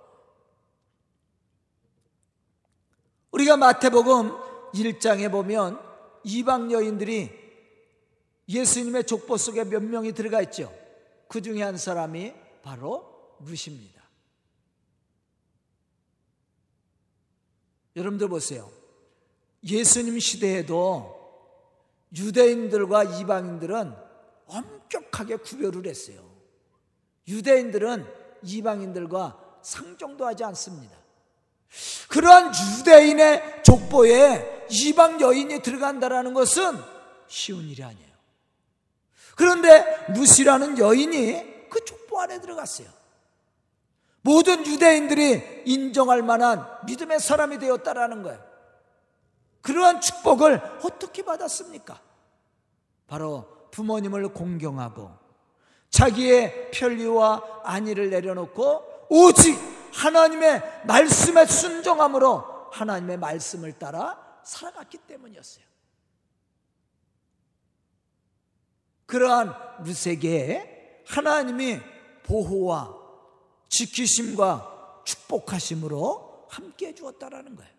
우리가 3.32 3.58
마태복음 3.58 4.32
1장에 4.74 5.32
보면 5.32 5.80
이방 6.24 6.72
여인들이 6.72 7.48
예수님의 8.50 9.06
족보 9.06 9.38
속에 9.38 9.66
몇 9.66 9.84
명이 9.84 10.14
들어가 10.14 10.42
있죠. 10.44 10.74
그 11.28 11.42
중에 11.42 11.62
한 11.62 11.78
사람이 11.78 12.34
바로 12.64 13.38
루시입니다. 13.46 14.02
여러분들 17.96 18.30
보세요. 18.30 18.72
예수님 19.64 20.20
시대에도 20.20 21.18
유대인들과 22.16 23.04
이방인들은 23.20 23.94
엄격하게 24.46 25.38
구별을 25.38 25.88
했어요. 25.88 26.27
유대인들은 27.28 28.06
이방인들과 28.44 29.38
상종도 29.62 30.26
하지 30.26 30.44
않습니다. 30.46 30.96
그러한 32.08 32.52
유대인의 32.80 33.64
족보에 33.64 34.68
이방 34.70 35.20
여인이 35.20 35.62
들어간다라는 35.62 36.34
것은 36.34 36.78
쉬운 37.28 37.66
일이 37.66 37.84
아니에요. 37.84 38.08
그런데 39.36 40.06
루시라는 40.16 40.78
여인이 40.78 41.70
그 41.70 41.84
족보 41.86 42.20
안에 42.22 42.40
들어갔어요. 42.42 42.88
모든 44.22 44.66
유대인들이 44.66 45.64
인정할 45.66 46.22
만한 46.22 46.66
믿음의 46.86 47.20
사람이 47.20 47.60
되었다라는 47.60 48.24
거예요. 48.24 48.44
그러한 49.62 50.02
축복을 50.02 50.62
어떻게 50.84 51.24
받았습니까? 51.24 52.02
바로 53.08 53.70
부모님을 53.72 54.30
공경하고 54.30 55.12
자기의 55.98 56.70
편리와 56.70 57.62
안위를 57.64 58.12
내려놓고 58.12 59.08
오직 59.10 59.58
하나님의 59.94 60.84
말씀에 60.86 61.48
순종함으로 61.48 62.70
하나님의 62.72 63.18
말씀을 63.18 63.74
따라 63.80 64.16
살아갔기 64.44 65.00
때문이었어요. 65.00 65.66
그러한 69.08 69.56
루세게 69.86 71.04
하나님이 71.08 71.80
보호와 72.24 72.96
지키심과 73.70 75.02
축복하심으로 75.04 76.46
함께 76.48 76.90
해 76.90 76.94
주었다라는 76.94 77.56
거예요. 77.56 77.72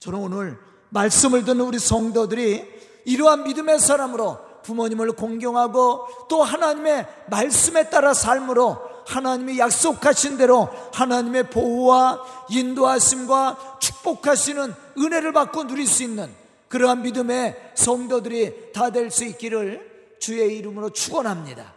저는 0.00 0.18
오늘 0.18 0.58
말씀을 0.90 1.44
듣는 1.46 1.62
우리 1.62 1.78
성도들이 1.78 3.02
이러한 3.06 3.44
믿음의 3.44 3.78
사람으로 3.78 4.47
부모님을 4.68 5.12
공경하고 5.12 6.28
또 6.28 6.42
하나님의 6.42 7.06
말씀에 7.30 7.88
따라 7.88 8.12
삶으로 8.12 8.76
하나님이 9.06 9.58
약속하신 9.58 10.36
대로 10.36 10.68
하나님의 10.92 11.48
보호와 11.48 12.22
인도하심과 12.50 13.78
축복하시는 13.80 14.74
은혜를 14.98 15.32
받고 15.32 15.66
누릴 15.66 15.86
수 15.86 16.02
있는 16.02 16.30
그러한 16.68 17.00
믿음의 17.00 17.72
성도들이 17.74 18.72
다 18.72 18.90
될 18.90 19.10
수 19.10 19.24
있기를 19.24 20.16
주의 20.20 20.58
이름으로 20.58 20.90
축원합니다. 20.90 21.74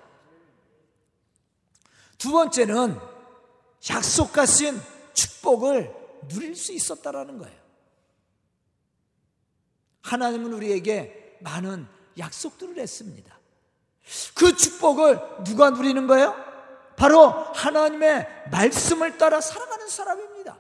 두 2.17 2.32
번째는 2.32 2.99
약속하신 3.89 4.80
축복을 5.13 5.95
누릴 6.27 6.56
수 6.58 6.73
있었다라는 6.73 7.38
거예요. 7.38 7.56
하나님은 10.01 10.51
우리에게 10.51 11.38
많은 11.39 11.88
약속들을 12.17 12.78
했습니다. 12.78 13.36
그 14.34 14.56
축복을 14.56 15.43
누가 15.45 15.69
누리는 15.69 16.08
거예요? 16.08 16.36
바로 16.95 17.30
하나님의 17.30 18.28
말씀을 18.52 19.17
따라 19.17 19.41
살아가는 19.41 19.88
사람입니다. 19.88 20.58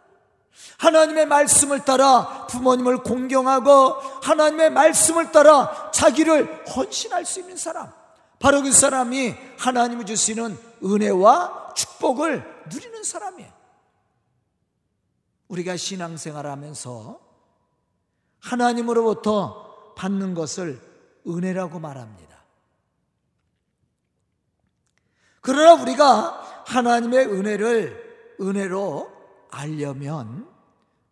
하나님의 0.77 1.27
말씀을 1.27 1.85
따라 1.85 2.47
부모님을 2.47 3.03
공경하고 3.03 3.93
하나님의 4.23 4.71
말씀을 4.71 5.31
따라 5.31 5.91
자기를 5.91 6.65
헌신할 6.75 7.25
수 7.25 7.39
있는 7.39 7.57
사람. 7.57 7.91
바로 8.39 8.61
그 8.63 8.71
사람이 8.71 9.35
하나님이 9.59 10.05
주시는 10.05 10.57
은혜와 10.83 11.73
축복을 11.75 12.63
누리는 12.71 13.03
사람이에요. 13.03 13.51
우리가 15.47 15.77
신앙생활 15.77 16.47
하면서 16.47 17.19
하나님으로부터 18.39 19.93
받는 19.95 20.33
것을 20.33 20.90
은혜라고 21.27 21.79
말합니다. 21.79 22.31
그러나 25.41 25.81
우리가 25.81 26.63
하나님의 26.67 27.25
은혜를 27.27 28.35
은혜로 28.39 29.11
알려면 29.49 30.47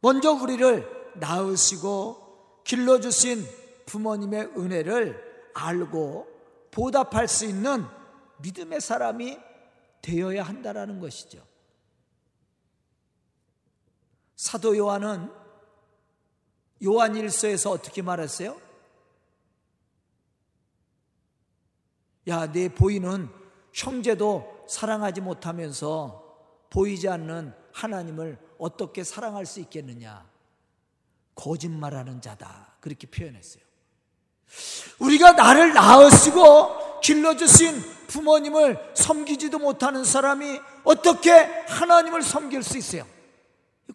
먼저 0.02 0.32
우리를 0.32 1.14
낳으시고 1.16 2.62
길러주신 2.64 3.46
부모님의 3.86 4.52
은혜를 4.56 5.52
알고 5.54 6.28
보답할 6.72 7.28
수 7.28 7.46
있는 7.46 7.86
믿음의 8.38 8.80
사람이 8.80 9.38
되어야 10.02 10.44
한다라는 10.44 11.00
것이죠. 11.00 11.46
사도 14.36 14.78
요한은 14.78 15.30
요한 16.86 17.16
일서에서 17.16 17.72
어떻게 17.72 18.02
말했어요? 18.02 18.69
야, 22.30 22.52
내 22.52 22.70
보이는 22.70 23.30
형제도 23.74 24.66
사랑하지 24.68 25.22
못하면서 25.22 26.24
보이지 26.70 27.10
않는 27.10 27.54
하나님을 27.74 28.38
어떻게 28.58 29.04
사랑할 29.04 29.46
수 29.46 29.60
있겠느냐? 29.60 30.30
거짓말하는 31.36 32.22
자다. 32.22 32.76
그렇게 32.80 33.08
표현했어요. 33.08 33.64
우리가 35.00 35.34
나를 35.34 35.74
낳으시고 35.74 37.02
길러주신 37.02 37.82
부모님을 38.08 38.94
섬기지도 38.96 39.60
못하는 39.60 40.04
사람이 40.04 40.60
어떻게 40.84 41.32
하나님을 41.32 42.22
섬길 42.22 42.64
수 42.64 42.78
있어요? 42.78 43.06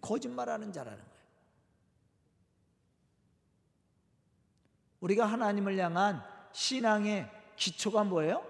거짓말하는 0.00 0.72
자라는 0.72 0.98
거예요. 0.98 1.14
우리가 5.00 5.26
하나님을 5.26 5.78
향한 5.78 6.24
신앙의 6.52 7.28
기초가 7.56 8.04
뭐예요? 8.04 8.46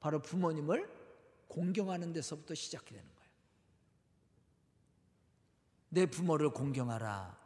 바로 0.00 0.20
부모님을 0.20 0.88
공경하는 1.48 2.12
데서부터 2.12 2.54
시작이 2.54 2.86
되는 2.86 3.02
거예요. 3.02 3.30
내 5.88 6.06
부모를 6.06 6.50
공경하라. 6.50 7.36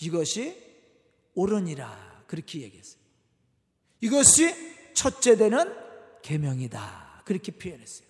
이것이 0.00 0.62
옳으니라. 1.34 2.24
그렇게 2.26 2.62
얘기했어요. 2.62 3.00
이것이 4.00 4.94
첫째 4.94 5.36
되는 5.36 5.74
계명이다. 6.22 7.22
그렇게 7.24 7.52
표현했어요. 7.52 8.06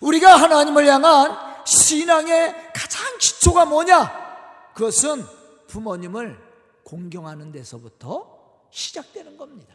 우리가 0.00 0.36
하나님을 0.36 0.86
향한 0.86 1.64
신앙의 1.66 2.72
가장 2.72 3.18
기초가 3.18 3.66
뭐냐? 3.66 4.72
그것은 4.74 5.24
부모님을 5.68 6.38
공경하는 6.84 7.52
데서부터 7.52 8.29
시작되는 8.70 9.36
겁니다. 9.36 9.74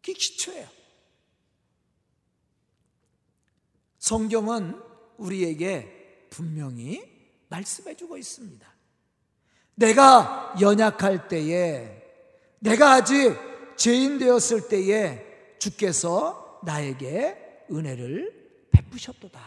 그게 0.00 0.12
기초예요. 0.14 0.68
성경은 3.98 4.80
우리에게 5.16 6.26
분명히 6.30 7.02
말씀해 7.48 7.96
주고 7.96 8.16
있습니다. 8.16 8.66
내가 9.74 10.54
연약할 10.60 11.28
때에, 11.28 12.02
내가 12.58 12.92
아직 12.92 13.36
죄인 13.76 14.18
되었을 14.18 14.68
때에 14.68 15.56
주께서 15.58 16.60
나에게 16.64 17.64
은혜를 17.70 18.66
베푸셨도다. 18.70 19.40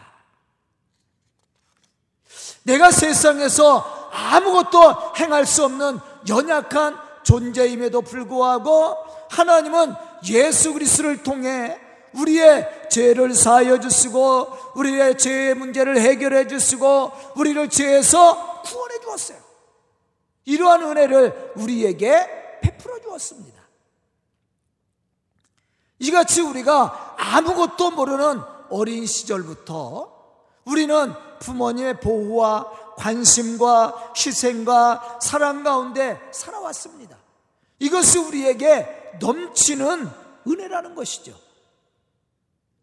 내가 2.64 2.90
세상에서 2.90 4.10
아무것도 4.10 5.14
행할 5.18 5.46
수 5.46 5.64
없는 5.64 5.98
연약한 6.28 7.05
존재임에도 7.26 8.02
불구하고 8.02 8.96
하나님은 9.30 9.94
예수 10.28 10.72
그리스도를 10.72 11.24
통해 11.24 11.76
우리의 12.14 12.88
죄를 12.88 13.34
사하여 13.34 13.80
주시고 13.80 14.48
우리의 14.76 15.18
죄의 15.18 15.54
문제를 15.54 16.00
해결해 16.00 16.46
주시고 16.46 17.12
우리를 17.34 17.68
죄에서 17.68 18.62
구원해 18.62 19.00
주었어요. 19.00 19.38
이러한 20.44 20.82
은혜를 20.84 21.52
우리에게 21.56 22.60
베풀어 22.62 23.00
주었습니다. 23.00 23.60
이같이 25.98 26.42
우리가 26.42 27.16
아무것도 27.18 27.90
모르는 27.90 28.40
어린 28.70 29.04
시절부터 29.04 30.14
우리는 30.64 31.12
부모님의 31.40 32.00
보호와 32.00 32.85
관심과 32.96 34.12
희생과 34.16 35.18
사랑 35.20 35.62
가운데 35.62 36.20
살아왔습니다. 36.32 37.16
이것이 37.78 38.18
우리에게 38.18 39.16
넘치는 39.20 40.08
은혜라는 40.48 40.94
것이죠. 40.94 41.34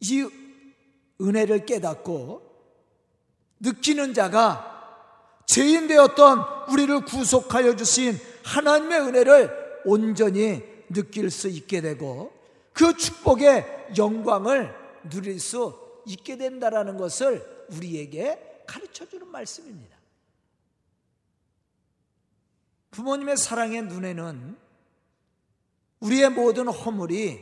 이 0.01 0.27
은혜를 1.21 1.65
깨닫고 1.65 2.41
느끼는 3.59 4.13
자가 4.13 4.71
죄인 5.45 5.87
되었던 5.87 6.69
우리를 6.69 7.05
구속하여 7.05 7.75
주신 7.75 8.17
하나님의 8.43 8.99
은혜를 8.99 9.81
온전히 9.85 10.63
느낄 10.89 11.29
수 11.31 11.47
있게 11.47 11.81
되고 11.81 12.31
그 12.73 12.95
축복의 12.95 13.93
영광을 13.97 14.75
누릴 15.09 15.39
수 15.39 15.79
있게 16.05 16.37
된다라는 16.37 16.97
것을 16.97 17.67
우리에게 17.69 18.63
가르쳐 18.67 19.07
주는 19.07 19.27
말씀입니다. 19.27 19.92
부모님의 22.93 23.37
사랑의 23.37 23.81
눈에는 23.83 24.57
우리의 25.99 26.29
모든 26.29 26.67
허물이 26.67 27.39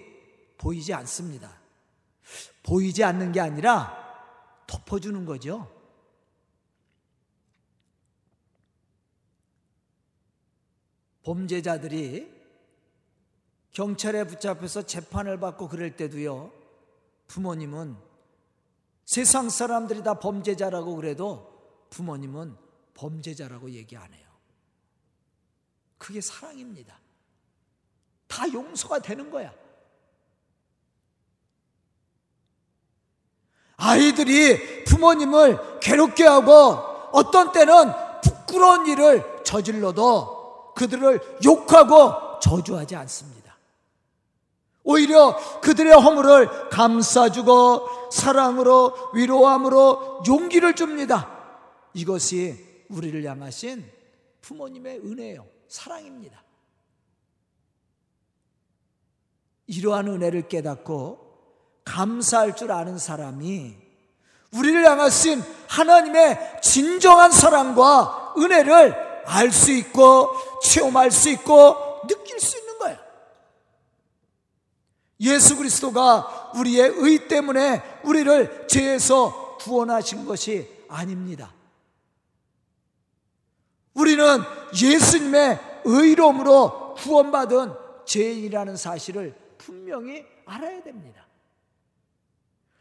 보이지 0.58 0.94
않습니다. 0.94 1.60
보이지 2.64 3.04
않는 3.04 3.34
게 3.34 3.42
아니라 3.42 3.98
덮어주는 4.68 5.26
거죠. 5.26 5.70
범죄자들이 11.24 12.42
경찰에 13.72 14.26
붙잡혀서 14.26 14.86
재판을 14.86 15.40
받고 15.40 15.68
그럴 15.68 15.96
때도요, 15.96 16.52
부모님은 17.28 17.96
세상 19.06 19.50
사람들이 19.50 20.04
다 20.04 20.20
범죄자라고 20.20 20.96
그래도 20.96 21.88
부모님은 21.90 22.56
범죄자라고 22.94 23.72
얘기 23.72 23.98
안 23.98 24.14
해요. 24.14 24.21
그게 26.02 26.20
사랑입니다. 26.20 26.98
다 28.28 28.52
용서가 28.52 28.98
되는 29.00 29.30
거야. 29.30 29.54
아이들이 33.78 34.84
부모님을 34.86 35.80
괴롭게 35.80 36.24
하고 36.26 36.52
어떤 37.12 37.52
때는 37.52 37.92
부끄러운 38.24 38.88
일을 38.88 39.44
저질러도 39.44 40.74
그들을 40.76 41.40
욕하고 41.46 42.40
저주하지 42.40 42.96
않습니다. 42.96 43.56
오히려 44.84 45.38
그들의 45.62 45.94
허물을 45.94 46.70
감싸주고 46.70 48.10
사랑으로 48.12 49.12
위로함으로 49.14 50.24
용기를 50.28 50.76
줍니다. 50.76 51.30
이것이 51.94 52.86
우리를 52.90 53.24
향하신 53.24 53.88
부모님의 54.42 55.02
은혜예요. 55.02 55.61
사랑입니다. 55.72 56.44
이러한 59.68 60.10
은혜를 60.10 60.50
깨닫고 60.50 61.82
감사할 61.86 62.58
줄 62.58 62.74
아는 62.74 62.98
사람이 62.98 63.78
우리를 64.54 64.86
향하신 64.86 65.42
하나님의 65.70 66.60
진정한 66.62 67.32
사랑과 67.32 68.34
은혜를 68.38 69.24
알 69.26 69.52
수 69.52 69.72
있고 69.72 70.36
체험할 70.62 71.10
수 71.10 71.30
있고 71.30 72.02
느낄 72.06 72.38
수 72.42 72.58
있는 72.58 72.78
거예요. 72.80 72.98
예수 75.22 75.56
그리스도가 75.56 76.52
우리의 76.56 76.96
의 76.98 77.28
때문에 77.30 78.02
우리를 78.04 78.68
죄에서 78.68 79.56
구원하신 79.60 80.26
것이 80.26 80.68
아닙니다. 80.90 81.54
우리는 83.94 84.40
예수님의 84.82 85.60
의로움으로 85.86 86.96
구원받은 86.96 87.74
죄인이라는 88.06 88.78
사실을 88.78 89.36
분명히 89.58 90.26
알아야 90.46 90.82
됩니다. 90.84 91.26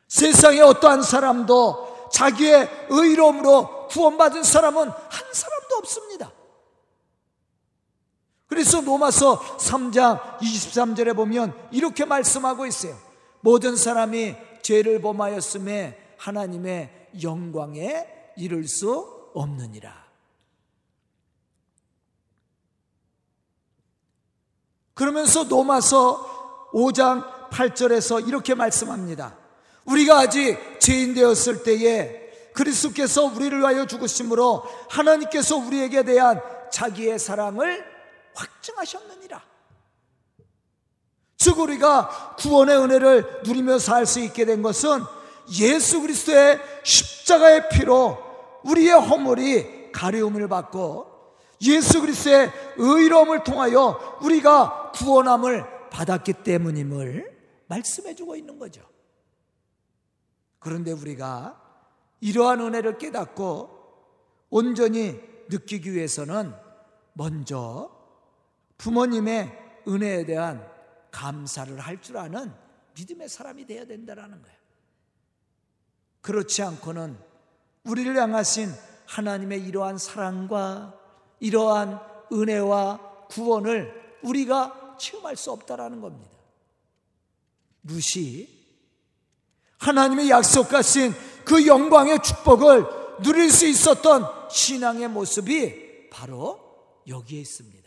세상에 0.08 0.60
어떠한 0.60 1.02
사람도 1.02 2.08
자기의 2.12 2.68
의로움으로 2.88 3.88
구원받은 3.88 4.42
사람은 4.42 4.88
한 4.88 5.32
사람도 5.32 5.76
없습니다. 5.78 6.32
그래서 8.46 8.80
로마서 8.80 9.38
3장 9.58 10.38
23절에 10.38 11.14
보면 11.14 11.54
이렇게 11.70 12.04
말씀하고 12.04 12.66
있어요. 12.66 12.96
모든 13.40 13.76
사람이 13.76 14.34
죄를 14.62 15.00
범하였음에 15.00 16.16
하나님의 16.18 17.10
영광에 17.22 18.06
이를 18.36 18.66
수 18.66 19.30
없느니라. 19.34 19.99
그러면서 25.00 25.44
로마서 25.44 26.68
5장 26.74 27.48
8절에서 27.48 28.28
이렇게 28.28 28.54
말씀합니다. 28.54 29.34
우리가 29.86 30.18
아직 30.18 30.58
죄인 30.78 31.14
되었을 31.14 31.62
때에 31.62 32.50
그리스도께서 32.52 33.24
우리를 33.24 33.58
위하여 33.60 33.86
죽으심으로 33.86 34.62
하나님께서 34.90 35.56
우리에게 35.56 36.02
대한 36.02 36.42
자기의 36.70 37.18
사랑을 37.18 37.82
확증하셨느니라. 38.34 39.42
즉 41.38 41.58
우리가 41.58 42.34
구원의 42.38 42.76
은혜를 42.76 43.40
누리며 43.44 43.78
살 43.78 44.04
수 44.04 44.20
있게 44.20 44.44
된 44.44 44.60
것은 44.60 45.02
예수 45.58 46.02
그리스도의 46.02 46.60
십자가의 46.82 47.70
피로 47.70 48.18
우리의 48.64 49.00
허물이 49.00 49.92
가려움을 49.92 50.46
받고 50.48 51.10
예수 51.62 52.02
그리스도의 52.02 52.52
의로움을 52.76 53.44
통하여 53.44 54.18
우리가 54.20 54.79
구원함을 54.92 55.90
받았기 55.90 56.32
때문임을 56.44 57.38
말씀해 57.68 58.14
주고 58.14 58.36
있는 58.36 58.58
거죠. 58.58 58.82
그런데 60.58 60.92
우리가 60.92 61.60
이러한 62.20 62.60
은혜를 62.60 62.98
깨닫고 62.98 63.78
온전히 64.50 65.20
느끼기 65.48 65.92
위해서는 65.92 66.54
먼저 67.14 67.90
부모님의 68.78 69.82
은혜에 69.88 70.24
대한 70.26 70.66
감사를 71.10 71.78
할 71.78 72.00
줄 72.00 72.16
아는 72.16 72.52
믿음의 72.94 73.28
사람이 73.28 73.66
되어야 73.66 73.84
된다는 73.86 74.42
거예요. 74.42 74.58
그렇지 76.20 76.62
않고는 76.62 77.18
우리를 77.84 78.14
향하신 78.16 78.70
하나님의 79.06 79.66
이러한 79.66 79.98
사랑과 79.98 80.94
이러한 81.40 81.98
은혜와 82.32 83.26
구원을 83.28 84.18
우리가 84.22 84.79
체험할 85.00 85.36
수 85.36 85.50
없다라는 85.50 86.00
겁니다. 86.00 86.30
루시 87.84 88.60
하나님의 89.78 90.30
약속하신 90.30 91.14
그 91.44 91.66
영광의 91.66 92.22
축복을 92.22 92.84
누릴 93.22 93.50
수 93.50 93.66
있었던 93.66 94.26
신앙의 94.50 95.08
모습이 95.08 96.10
바로 96.10 96.60
여기에 97.08 97.40
있습니다. 97.40 97.80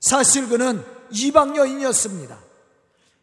사실 0.00 0.48
그는 0.48 0.84
이방 1.10 1.56
여인이었습니다. 1.56 2.38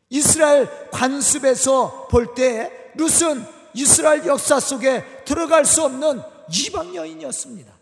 이스라엘 0.10 0.90
관습에서 0.92 2.08
볼때 2.10 2.94
룻은 2.96 3.46
이스라엘 3.74 4.26
역사 4.26 4.60
속에 4.60 5.24
들어갈 5.26 5.66
수 5.66 5.84
없는 5.84 6.22
이방 6.52 6.96
여인이었습니다. 6.96 7.79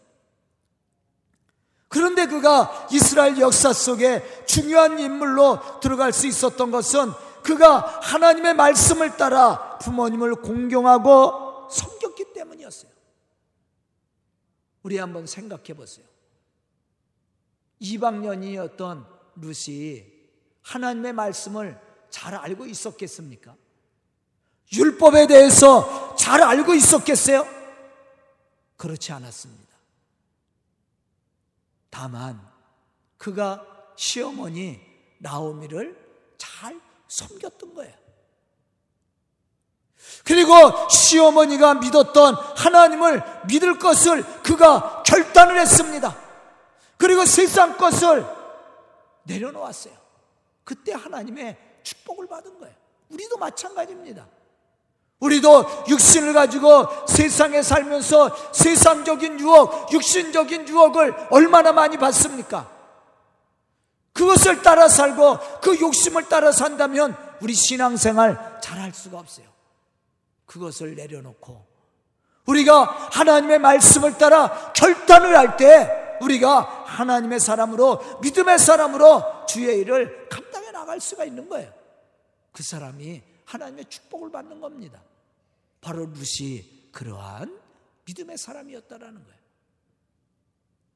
그런데 1.87 2.25
그가 2.25 2.87
이스라엘 2.91 3.39
역사 3.39 3.71
속에 3.71 4.45
중요한 4.45 4.99
인물로 4.99 5.79
들어갈 5.79 6.11
수 6.11 6.27
있었던 6.27 6.71
것은 6.71 7.11
그가 7.43 7.99
하나님의 8.03 8.55
말씀을 8.55 9.15
따라 9.15 9.77
부모님을 9.77 10.35
공경하고 10.35 11.69
섬겼기 11.69 12.33
때문이었어요. 12.33 12.91
우리 14.83 14.97
한번 14.97 15.27
생각해 15.27 15.73
보세요. 15.73 16.05
이방년이었던 17.79 19.05
룻이 19.35 20.05
하나님의 20.61 21.13
말씀을 21.13 21.79
잘 22.09 22.35
알고 22.35 22.65
있었겠습니까? 22.65 23.55
율법에 24.73 25.27
대해서 25.27 26.15
잘 26.17 26.41
알고 26.41 26.73
있었겠어요? 26.73 27.47
그렇지 28.75 29.11
않았습니다. 29.13 29.66
다만 31.97 32.39
그가 33.17 33.65
시어머니 33.95 34.79
나오미를 35.17 35.97
잘 36.37 36.79
섬겼던 37.07 37.73
거예요. 37.73 37.95
그리고 40.23 40.53
시어머니가 40.89 41.73
믿었던 41.73 42.35
하나님을 42.35 43.23
믿을 43.47 43.79
것을 43.79 44.23
그가 44.43 45.01
결단을 45.07 45.59
했습니다. 45.59 46.15
그리고 46.97 47.25
세상 47.25 47.77
것을 47.77 48.27
내려놓았어요. 49.23 49.95
그때 50.63 50.93
하나님의 50.93 51.57
축복을 51.81 52.27
받은 52.27 52.59
거예요. 52.59 52.75
우리도 53.09 53.37
마찬가지입니다. 53.37 54.27
우리도 55.19 55.85
육신을 55.89 56.33
가지고 56.33 57.06
세상에 57.17 57.63
살면서 57.63 58.53
세상적인 58.53 59.39
유혹, 59.39 59.91
육신적인 59.91 60.67
유혹을 60.67 61.15
얼마나 61.31 61.71
많이 61.71 61.97
받습니까? 61.97 62.69
그것을 64.13 64.61
따라 64.61 64.87
살고 64.87 65.39
그 65.61 65.79
욕심을 65.79 66.29
따라 66.29 66.51
산다면 66.51 67.17
우리 67.41 67.55
신앙생활 67.55 68.59
잘할 68.61 68.93
수가 68.93 69.17
없어요. 69.17 69.47
그것을 70.45 70.93
내려놓고 70.95 71.65
우리가 72.45 72.83
하나님의 73.11 73.59
말씀을 73.59 74.17
따라 74.19 74.71
결단을 74.73 75.35
할 75.35 75.57
때 75.57 76.17
우리가 76.21 76.85
하나님의 76.85 77.39
사람으로 77.39 78.19
믿음의 78.21 78.59
사람으로 78.59 79.45
주의 79.47 79.79
일을 79.79 80.29
감당해 80.29 80.71
나갈 80.71 80.99
수가 80.99 81.25
있는 81.25 81.49
거예요. 81.49 81.71
그 82.51 82.63
사람이 82.63 83.23
하나님의 83.45 83.85
축복을 83.85 84.31
받는 84.31 84.61
겁니다. 84.61 85.01
바로 85.81 86.07
룻이 86.11 86.76
그러한 86.97 87.55
믿음의 88.05 88.39
사람이었다라는 88.39 89.23
거예요. 89.23 89.37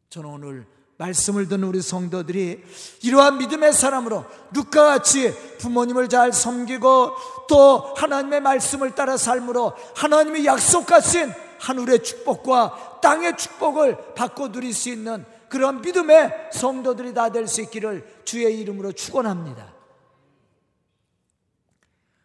저는 0.09 0.29
오늘 0.29 0.67
말씀을 0.97 1.47
듣는 1.47 1.67
우리 1.67 1.79
성도들이 1.79 2.63
이러한 3.03 3.37
믿음의 3.37 3.71
사람으로 3.71 4.25
룻과 4.51 4.83
같이 4.83 5.31
부모님을 5.59 6.09
잘 6.09 6.33
섬기고 6.33 7.15
또 7.47 7.93
하나님의 7.95 8.41
말씀을 8.41 8.95
따라 8.95 9.15
삶으로 9.15 9.73
하나님이 9.95 10.45
약속하신 10.45 11.31
하늘의 11.59 12.01
축복과 12.03 12.99
땅의 13.03 13.37
축복을 13.37 14.15
받고 14.15 14.51
누릴 14.51 14.73
수 14.73 14.89
있는 14.89 15.23
그런 15.49 15.81
믿음의 15.81 16.49
성도들이 16.51 17.13
다 17.13 17.29
될 17.29 17.47
수 17.47 17.61
있기를 17.61 18.21
주의 18.25 18.59
이름으로 18.59 18.91
축원합니다. 18.93 19.71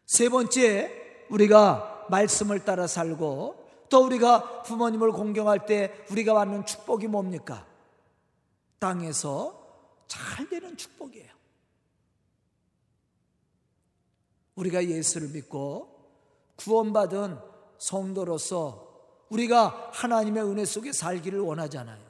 세 0.07 0.31
번째 0.31 1.27
우리가 1.29 2.07
말씀을 2.09 2.61
따라 2.65 2.87
살고 2.87 3.66
또 3.88 4.05
우리가 4.05 4.62
부모님을 4.62 5.12
공경할 5.12 5.66
때 5.66 6.05
우리가 6.11 6.35
받는 6.35 6.66
축복이 6.66 7.07
뭡니까? 7.09 7.66
땅에서 8.79 9.66
잘 10.07 10.49
되는 10.49 10.77
축복이에요. 10.77 11.31
우리가 14.57 14.87
예수를 14.87 15.29
믿고 15.29 15.94
구원받은 16.57 17.38
성도로서 17.79 18.87
우리가 19.29 19.90
하나님의 19.92 20.44
은혜 20.44 20.64
속에 20.64 20.92
살기를 20.92 21.40
원하잖아요. 21.40 22.05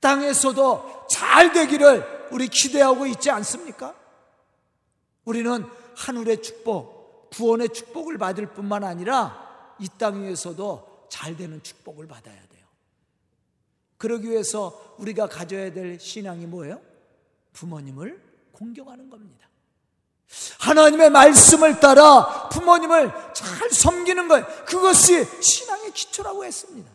땅에서도 0.00 1.06
잘 1.08 1.52
되기를 1.52 2.28
우리 2.30 2.48
기대하고 2.48 3.06
있지 3.06 3.30
않습니까? 3.30 3.94
우리는 5.24 5.64
하늘의 5.96 6.42
축복, 6.42 7.30
구원의 7.30 7.70
축복을 7.70 8.18
받을 8.18 8.46
뿐만 8.52 8.84
아니라 8.84 9.45
이 9.80 9.88
땅 9.98 10.22
위에서도 10.22 11.06
잘 11.08 11.36
되는 11.36 11.62
축복을 11.62 12.06
받아야 12.06 12.34
돼요. 12.34 12.66
그러기 13.98 14.28
위해서 14.30 14.94
우리가 14.98 15.28
가져야 15.28 15.72
될 15.72 15.98
신앙이 15.98 16.46
뭐예요? 16.46 16.80
부모님을 17.52 18.22
공경하는 18.52 19.08
겁니다. 19.08 19.46
하나님의 20.58 21.10
말씀을 21.10 21.80
따라 21.80 22.48
부모님을 22.48 23.12
잘 23.32 23.70
섬기는 23.70 24.28
것, 24.28 24.64
그것이 24.66 25.24
신앙의 25.40 25.92
기초라고 25.92 26.44
했습니다. 26.44 26.90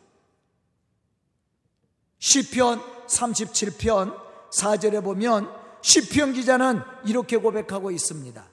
시편 2.19 3.07
37편 3.07 4.19
4절에 4.51 5.03
보면 5.03 5.51
시편 5.81 6.33
기자는 6.33 6.81
이렇게 7.05 7.37
고백하고 7.37 7.89
있습니다. 7.89 8.43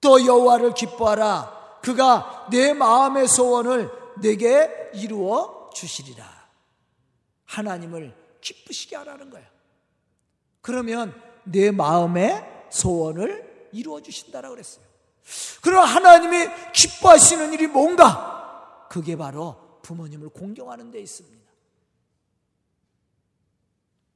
또 0.00 0.24
여호와를 0.24 0.74
기뻐하라. 0.74 1.53
그가 1.84 2.46
내 2.50 2.72
마음의 2.72 3.28
소원을 3.28 3.90
내게 4.22 4.90
이루어 4.94 5.68
주시리라. 5.74 6.24
하나님을 7.44 8.16
기쁘시게 8.40 8.96
하라는 8.96 9.28
거예요. 9.28 9.46
그러면 10.62 11.14
내 11.44 11.70
마음의 11.70 12.68
소원을 12.70 13.68
이루어 13.72 14.00
주신다라고 14.00 14.54
그랬어요. 14.54 14.82
그럼 15.60 15.84
하나님이 15.84 16.48
기뻐하시는 16.72 17.52
일이 17.52 17.66
뭔가? 17.66 18.86
그게 18.88 19.14
바로 19.14 19.80
부모님을 19.82 20.30
공경하는 20.30 20.90
데 20.90 21.00
있습니다. 21.00 21.44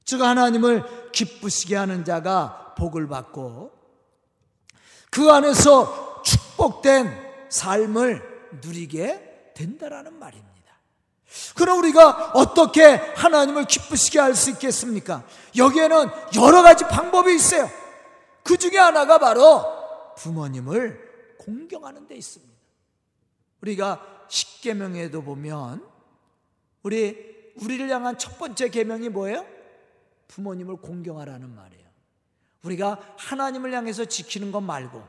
즉 0.07 0.23
하나님을 0.23 1.11
기쁘시게 1.13 1.77
하는 1.77 2.07
자가 2.07 2.75
복을 2.79 3.09
받고 3.09 3.73
그 5.11 5.31
안에서 5.31 6.23
축복된 6.23 7.28
삶을 7.49 8.61
누리게 8.63 9.53
된다라는 9.55 10.19
말입니다. 10.19 10.49
그럼 11.57 11.79
우리가 11.81 12.33
어떻게 12.35 12.85
하나님을 12.85 13.65
기쁘시게 13.67 14.19
할 14.19 14.35
수 14.35 14.51
있겠습니까? 14.51 15.25
여기에는 15.57 16.07
여러 16.37 16.63
가지 16.63 16.85
방법이 16.85 17.35
있어요. 17.35 17.69
그 18.43 18.57
중에 18.57 18.79
하나가 18.79 19.19
바로 19.19 19.65
부모님을 20.17 21.37
공경하는 21.39 22.07
데 22.07 22.17
있습니다. 22.17 22.55
우리가 23.61 24.25
십계명에도 24.29 25.23
보면 25.23 25.87
우리 26.83 27.53
우리를 27.57 27.89
향한 27.91 28.17
첫 28.19 28.39
번째 28.39 28.69
계명이 28.69 29.09
뭐예요? 29.09 29.45
부모님을 30.29 30.77
공경하라는 30.77 31.55
말이에요. 31.55 31.89
우리가 32.63 33.01
하나님을 33.19 33.73
향해서 33.73 34.05
지키는 34.05 34.53
것 34.53 34.61
말고 34.61 35.03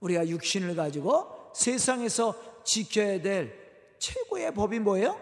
우리가 0.00 0.28
육신을 0.28 0.76
가지고 0.76 1.37
세상에서 1.58 2.62
지켜야 2.64 3.20
될 3.20 3.52
최고의 3.98 4.54
법이 4.54 4.78
뭐예요? 4.78 5.20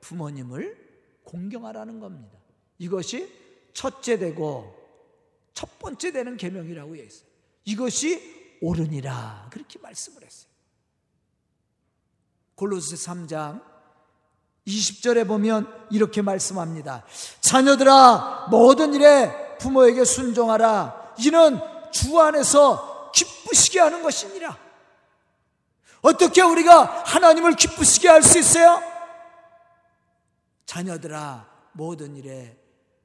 부모님을 0.00 0.78
공경하라는 1.24 1.98
겁니다. 1.98 2.38
이것이 2.78 3.32
첫째 3.74 4.16
되고 4.16 4.74
첫 5.52 5.78
번째 5.80 6.12
되는 6.12 6.36
계명이라고 6.36 6.96
했어요. 6.96 7.28
이것이 7.64 8.58
옳으니라 8.60 9.48
그렇게 9.50 9.80
말씀을 9.80 10.22
했어요. 10.22 10.50
골로새 12.54 12.94
3장 12.94 13.60
20절에 14.68 15.26
보면 15.26 15.66
이렇게 15.90 16.22
말씀합니다. 16.22 17.04
자녀들아 17.40 18.48
모든 18.52 18.94
일에 18.94 19.56
부모에게 19.58 20.04
순종하라. 20.04 21.14
이는 21.18 21.58
주 21.90 22.20
안에서 22.20 23.10
기쁘시게 23.12 23.80
하는 23.80 24.02
것이니라. 24.04 24.61
어떻게 26.02 26.42
우리가 26.42 27.04
하나님을 27.06 27.54
기쁘시게 27.54 28.08
할 28.08 28.22
수 28.22 28.38
있어요? 28.38 28.82
자녀들아 30.66 31.46
모든 31.72 32.16
일에 32.16 32.56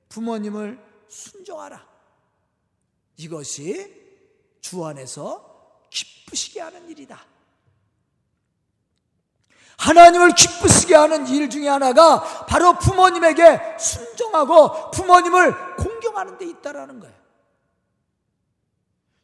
부모님을 0.10 0.79
순종하라. 1.07 1.86
이것이 3.17 3.93
주 4.62 4.86
안에서 4.86 5.81
기쁘시게 5.89 6.62
하는 6.62 6.89
일이다. 6.89 7.25
하나님을 9.77 10.31
기쁘시게 10.33 10.95
하는 10.95 11.27
일 11.27 11.49
중에 11.49 11.67
하나가 11.67 12.21
바로 12.45 12.77
부모님에게 12.79 13.77
순종하고 13.77 14.91
부모님을 14.91 15.75
공경하는 15.75 16.38
데 16.38 16.45
있다라는 16.45 16.99
거예요. 16.99 17.16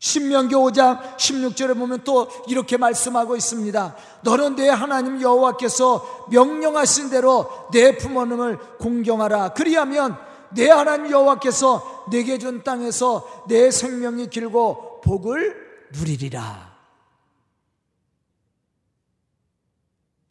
신명기 0.04 0.54
5장 0.54 1.16
16절에 1.16 1.78
보면 1.80 2.04
또 2.04 2.28
이렇게 2.50 2.76
말씀하고 2.76 3.38
있습니다. 3.38 3.96
너는 4.24 4.58
내 4.58 4.68
하나님 4.68 5.22
여호와께서 5.22 6.28
명령하신 6.30 7.10
대로 7.10 7.50
내 7.72 7.96
부모님을 7.96 8.78
공경하라. 8.80 9.54
그리하면 9.54 10.18
내 10.54 10.70
하나님 10.70 11.10
여호와께서 11.10 12.08
내게 12.12 12.38
준 12.38 12.66
땅에서 12.66 13.46
내 13.48 13.72
생명이 13.72 14.30
길고 14.30 15.00
복을 15.00 15.88
누리리라. 15.94 16.78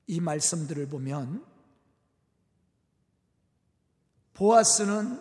이 0.06 0.20
말씀들을 0.20 0.87
보면 0.90 1.42
보아스는 4.35 5.18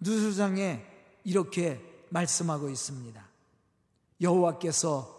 누수장에 0.00 0.84
이렇게 1.22 1.80
말씀하고 2.08 2.68
있습니다. 2.68 3.35
여호와께서 4.20 5.14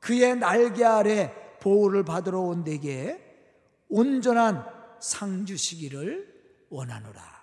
그의 0.00 0.36
날개 0.36 0.84
아래 0.84 1.34
보호를 1.60 2.04
받으러 2.04 2.40
온 2.40 2.64
내게 2.64 3.18
온전한 3.88 4.64
상 5.00 5.44
주시기를 5.44 6.66
원하노라. 6.70 7.40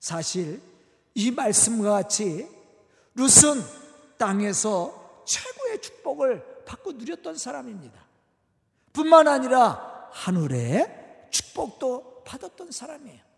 사실 0.00 0.60
이 1.14 1.30
말씀과 1.30 1.90
같이 1.90 2.48
룻은 3.14 3.62
땅에서 4.18 5.22
최고의 5.26 5.80
축복을 5.80 6.64
받고 6.64 6.92
누렸던 6.92 7.36
사람입니다. 7.36 8.04
뿐만 8.92 9.28
아니라 9.28 10.08
하늘의 10.12 11.28
축복도 11.30 12.22
받았던 12.24 12.70
사람이에요. 12.70 13.33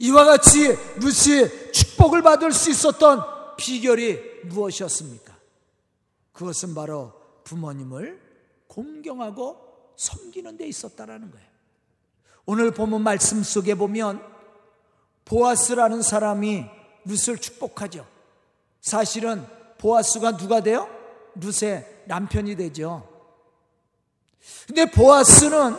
이와 0.00 0.24
같이 0.24 0.76
루시 0.96 1.72
축복을 1.72 2.22
받을 2.22 2.52
수 2.52 2.70
있었던 2.70 3.56
비결이 3.56 4.44
무엇이었습니까? 4.46 5.36
그것은 6.32 6.74
바로 6.74 7.12
부모님을 7.44 8.18
공경하고 8.66 9.92
섬기는 9.96 10.56
데 10.56 10.66
있었다라는 10.66 11.30
거예요. 11.30 11.46
오늘 12.46 12.70
본문 12.70 13.02
말씀 13.02 13.42
속에 13.42 13.74
보면 13.74 14.24
보아스라는 15.26 16.00
사람이 16.00 16.64
룻을 17.04 17.36
축복하죠. 17.36 18.06
사실은 18.80 19.46
보아스가 19.76 20.38
누가 20.38 20.62
돼요? 20.62 20.88
룻의 21.34 22.04
남편이 22.06 22.56
되죠. 22.56 23.06
근데 24.66 24.90
보아스는 24.90 25.76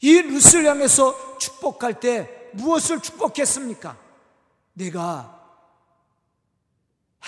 이 0.00 0.22
룻을 0.22 0.64
향해서 0.64 1.38
축복할 1.38 2.00
때 2.00 2.37
무엇을 2.54 3.00
축복했습니까? 3.00 3.98
내가 4.74 5.34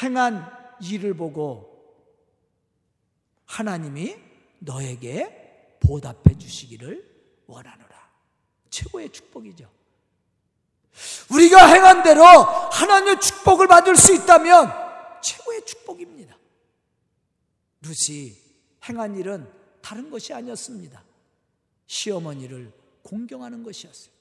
행한 0.02 0.50
일을 0.80 1.14
보고 1.14 1.70
하나님이 3.46 4.16
너에게 4.60 5.76
보답해 5.80 6.38
주시기를 6.38 7.42
원하노라. 7.46 8.10
최고의 8.70 9.10
축복이죠. 9.10 9.68
우리가 11.32 11.66
행한 11.66 12.02
대로 12.02 12.22
하나님의 12.24 13.20
축복을 13.20 13.66
받을 13.66 13.96
수 13.96 14.14
있다면 14.14 14.72
최고의 15.22 15.64
축복입니다. 15.64 16.36
룻이 17.82 18.36
행한 18.88 19.16
일은 19.16 19.50
다른 19.82 20.10
것이 20.10 20.32
아니었습니다. 20.32 21.02
시어머니를 21.86 22.72
공경하는 23.02 23.62
것이었어요. 23.62 24.19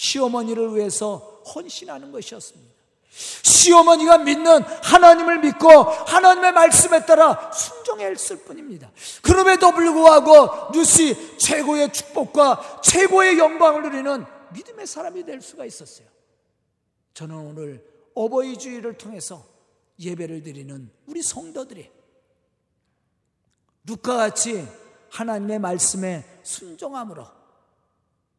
시어머니를 0.00 0.74
위해서 0.74 1.42
헌신하는 1.54 2.10
것이었습니다. 2.10 2.70
시어머니가 3.10 4.18
믿는 4.18 4.62
하나님을 4.62 5.40
믿고 5.40 5.68
하나님의 5.68 6.52
말씀에 6.52 7.04
따라 7.04 7.52
순종했을 7.52 8.38
뿐입니다. 8.44 8.90
그럼에도 9.20 9.72
불구하고 9.72 10.72
누시 10.72 11.36
최고의 11.36 11.92
축복과 11.92 12.80
최고의 12.82 13.38
영광을 13.38 13.82
누리는 13.82 14.24
믿음의 14.54 14.86
사람이 14.86 15.24
될 15.24 15.42
수가 15.42 15.66
있었어요. 15.66 16.06
저는 17.12 17.36
오늘 17.36 17.84
어버이 18.14 18.56
주일을 18.56 18.96
통해서 18.96 19.44
예배를 19.98 20.42
드리는 20.42 20.90
우리 21.06 21.20
성도들이 21.20 21.90
누가 23.84 24.16
같이 24.16 24.66
하나님의 25.10 25.58
말씀에 25.58 26.24
순종함으로 26.42 27.26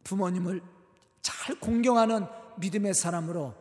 부모님을 0.03 0.80
잘 1.21 1.55
공경하는 1.59 2.25
믿음의 2.57 2.93
사람으로 2.93 3.53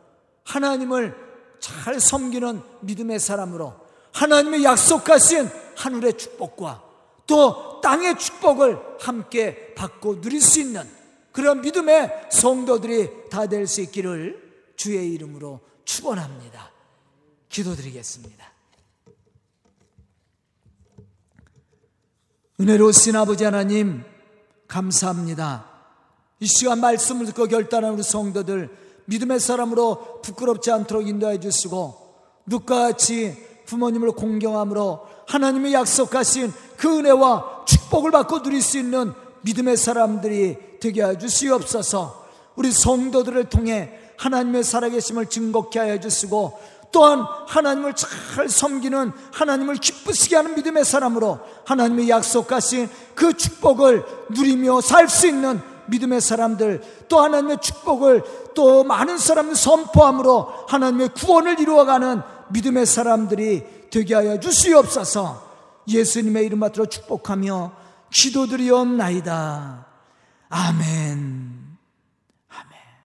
하나님을 0.45 1.15
잘 1.59 1.99
섬기는 1.99 2.61
믿음의 2.81 3.19
사람으로 3.19 3.75
하나님의 4.13 4.63
약속하신 4.63 5.49
하늘의 5.77 6.17
축복과 6.17 6.83
또 7.27 7.79
땅의 7.81 8.17
축복을 8.17 8.79
함께 8.99 9.73
받고 9.75 10.21
누릴 10.21 10.41
수 10.41 10.59
있는 10.59 10.83
그런 11.31 11.61
믿음의 11.61 12.27
성도들이 12.31 13.29
다 13.29 13.47
될 13.47 13.65
수 13.67 13.81
있기를 13.81 14.73
주의 14.75 15.13
이름으로 15.13 15.61
축원합니다. 15.85 16.71
기도드리겠습니다. 17.49 18.51
은혜로우신 22.59 23.15
아버지 23.15 23.43
하나님 23.43 24.03
감사합니다. 24.67 25.70
이 26.41 26.47
시간 26.47 26.81
말씀을 26.81 27.27
듣고 27.27 27.45
결단한 27.45 27.93
우리 27.93 28.01
성도들 28.01 28.69
믿음의 29.05 29.39
사람으로 29.39 30.21
부끄럽지 30.23 30.71
않도록 30.71 31.07
인도해 31.07 31.39
주시고 31.39 31.95
누가 32.47 32.87
같이 32.87 33.37
부모님을 33.67 34.13
공경함으로 34.13 35.01
하나님이 35.27 35.73
약속하신 35.73 36.51
그 36.77 36.97
은혜와 36.97 37.65
축복을 37.67 38.09
받고 38.09 38.41
누릴 38.41 38.61
수 38.63 38.79
있는 38.79 39.13
믿음의 39.41 39.77
사람들이 39.77 40.57
되게 40.79 41.03
해 41.03 41.15
주시옵소서. 41.17 42.25
우리 42.55 42.71
성도들을 42.71 43.49
통해 43.49 43.91
하나님의 44.17 44.63
살아계심을 44.63 45.27
증거케 45.27 45.77
하여 45.77 45.99
주시고 45.99 46.59
또한 46.91 47.23
하나님을 47.47 47.93
잘 47.95 48.49
섬기는 48.49 49.11
하나님을 49.31 49.75
기쁘시게 49.75 50.35
하는 50.35 50.55
믿음의 50.55 50.85
사람으로 50.85 51.39
하나님의 51.65 52.09
약속하신 52.09 52.89
그 53.13 53.33
축복을 53.33 54.03
누리며 54.31 54.81
살 54.81 55.07
수 55.07 55.27
있는 55.27 55.61
믿음의 55.91 56.21
사람들 56.21 56.81
또 57.07 57.21
하나님의 57.21 57.61
축복을 57.61 58.23
또 58.55 58.83
많은 58.83 59.17
사람을 59.17 59.55
선포함으로 59.55 60.65
하나님의 60.67 61.09
구원을 61.09 61.59
이루어가는 61.59 62.21
믿음의 62.49 62.85
사람들이 62.85 63.89
되게 63.91 64.15
하여 64.15 64.39
주시옵소서 64.39 65.51
예수님의 65.87 66.45
이름 66.45 66.61
받들어 66.61 66.85
축복하며 66.85 67.71
기도드리옵나이다. 68.11 69.85
아멘. 70.49 71.60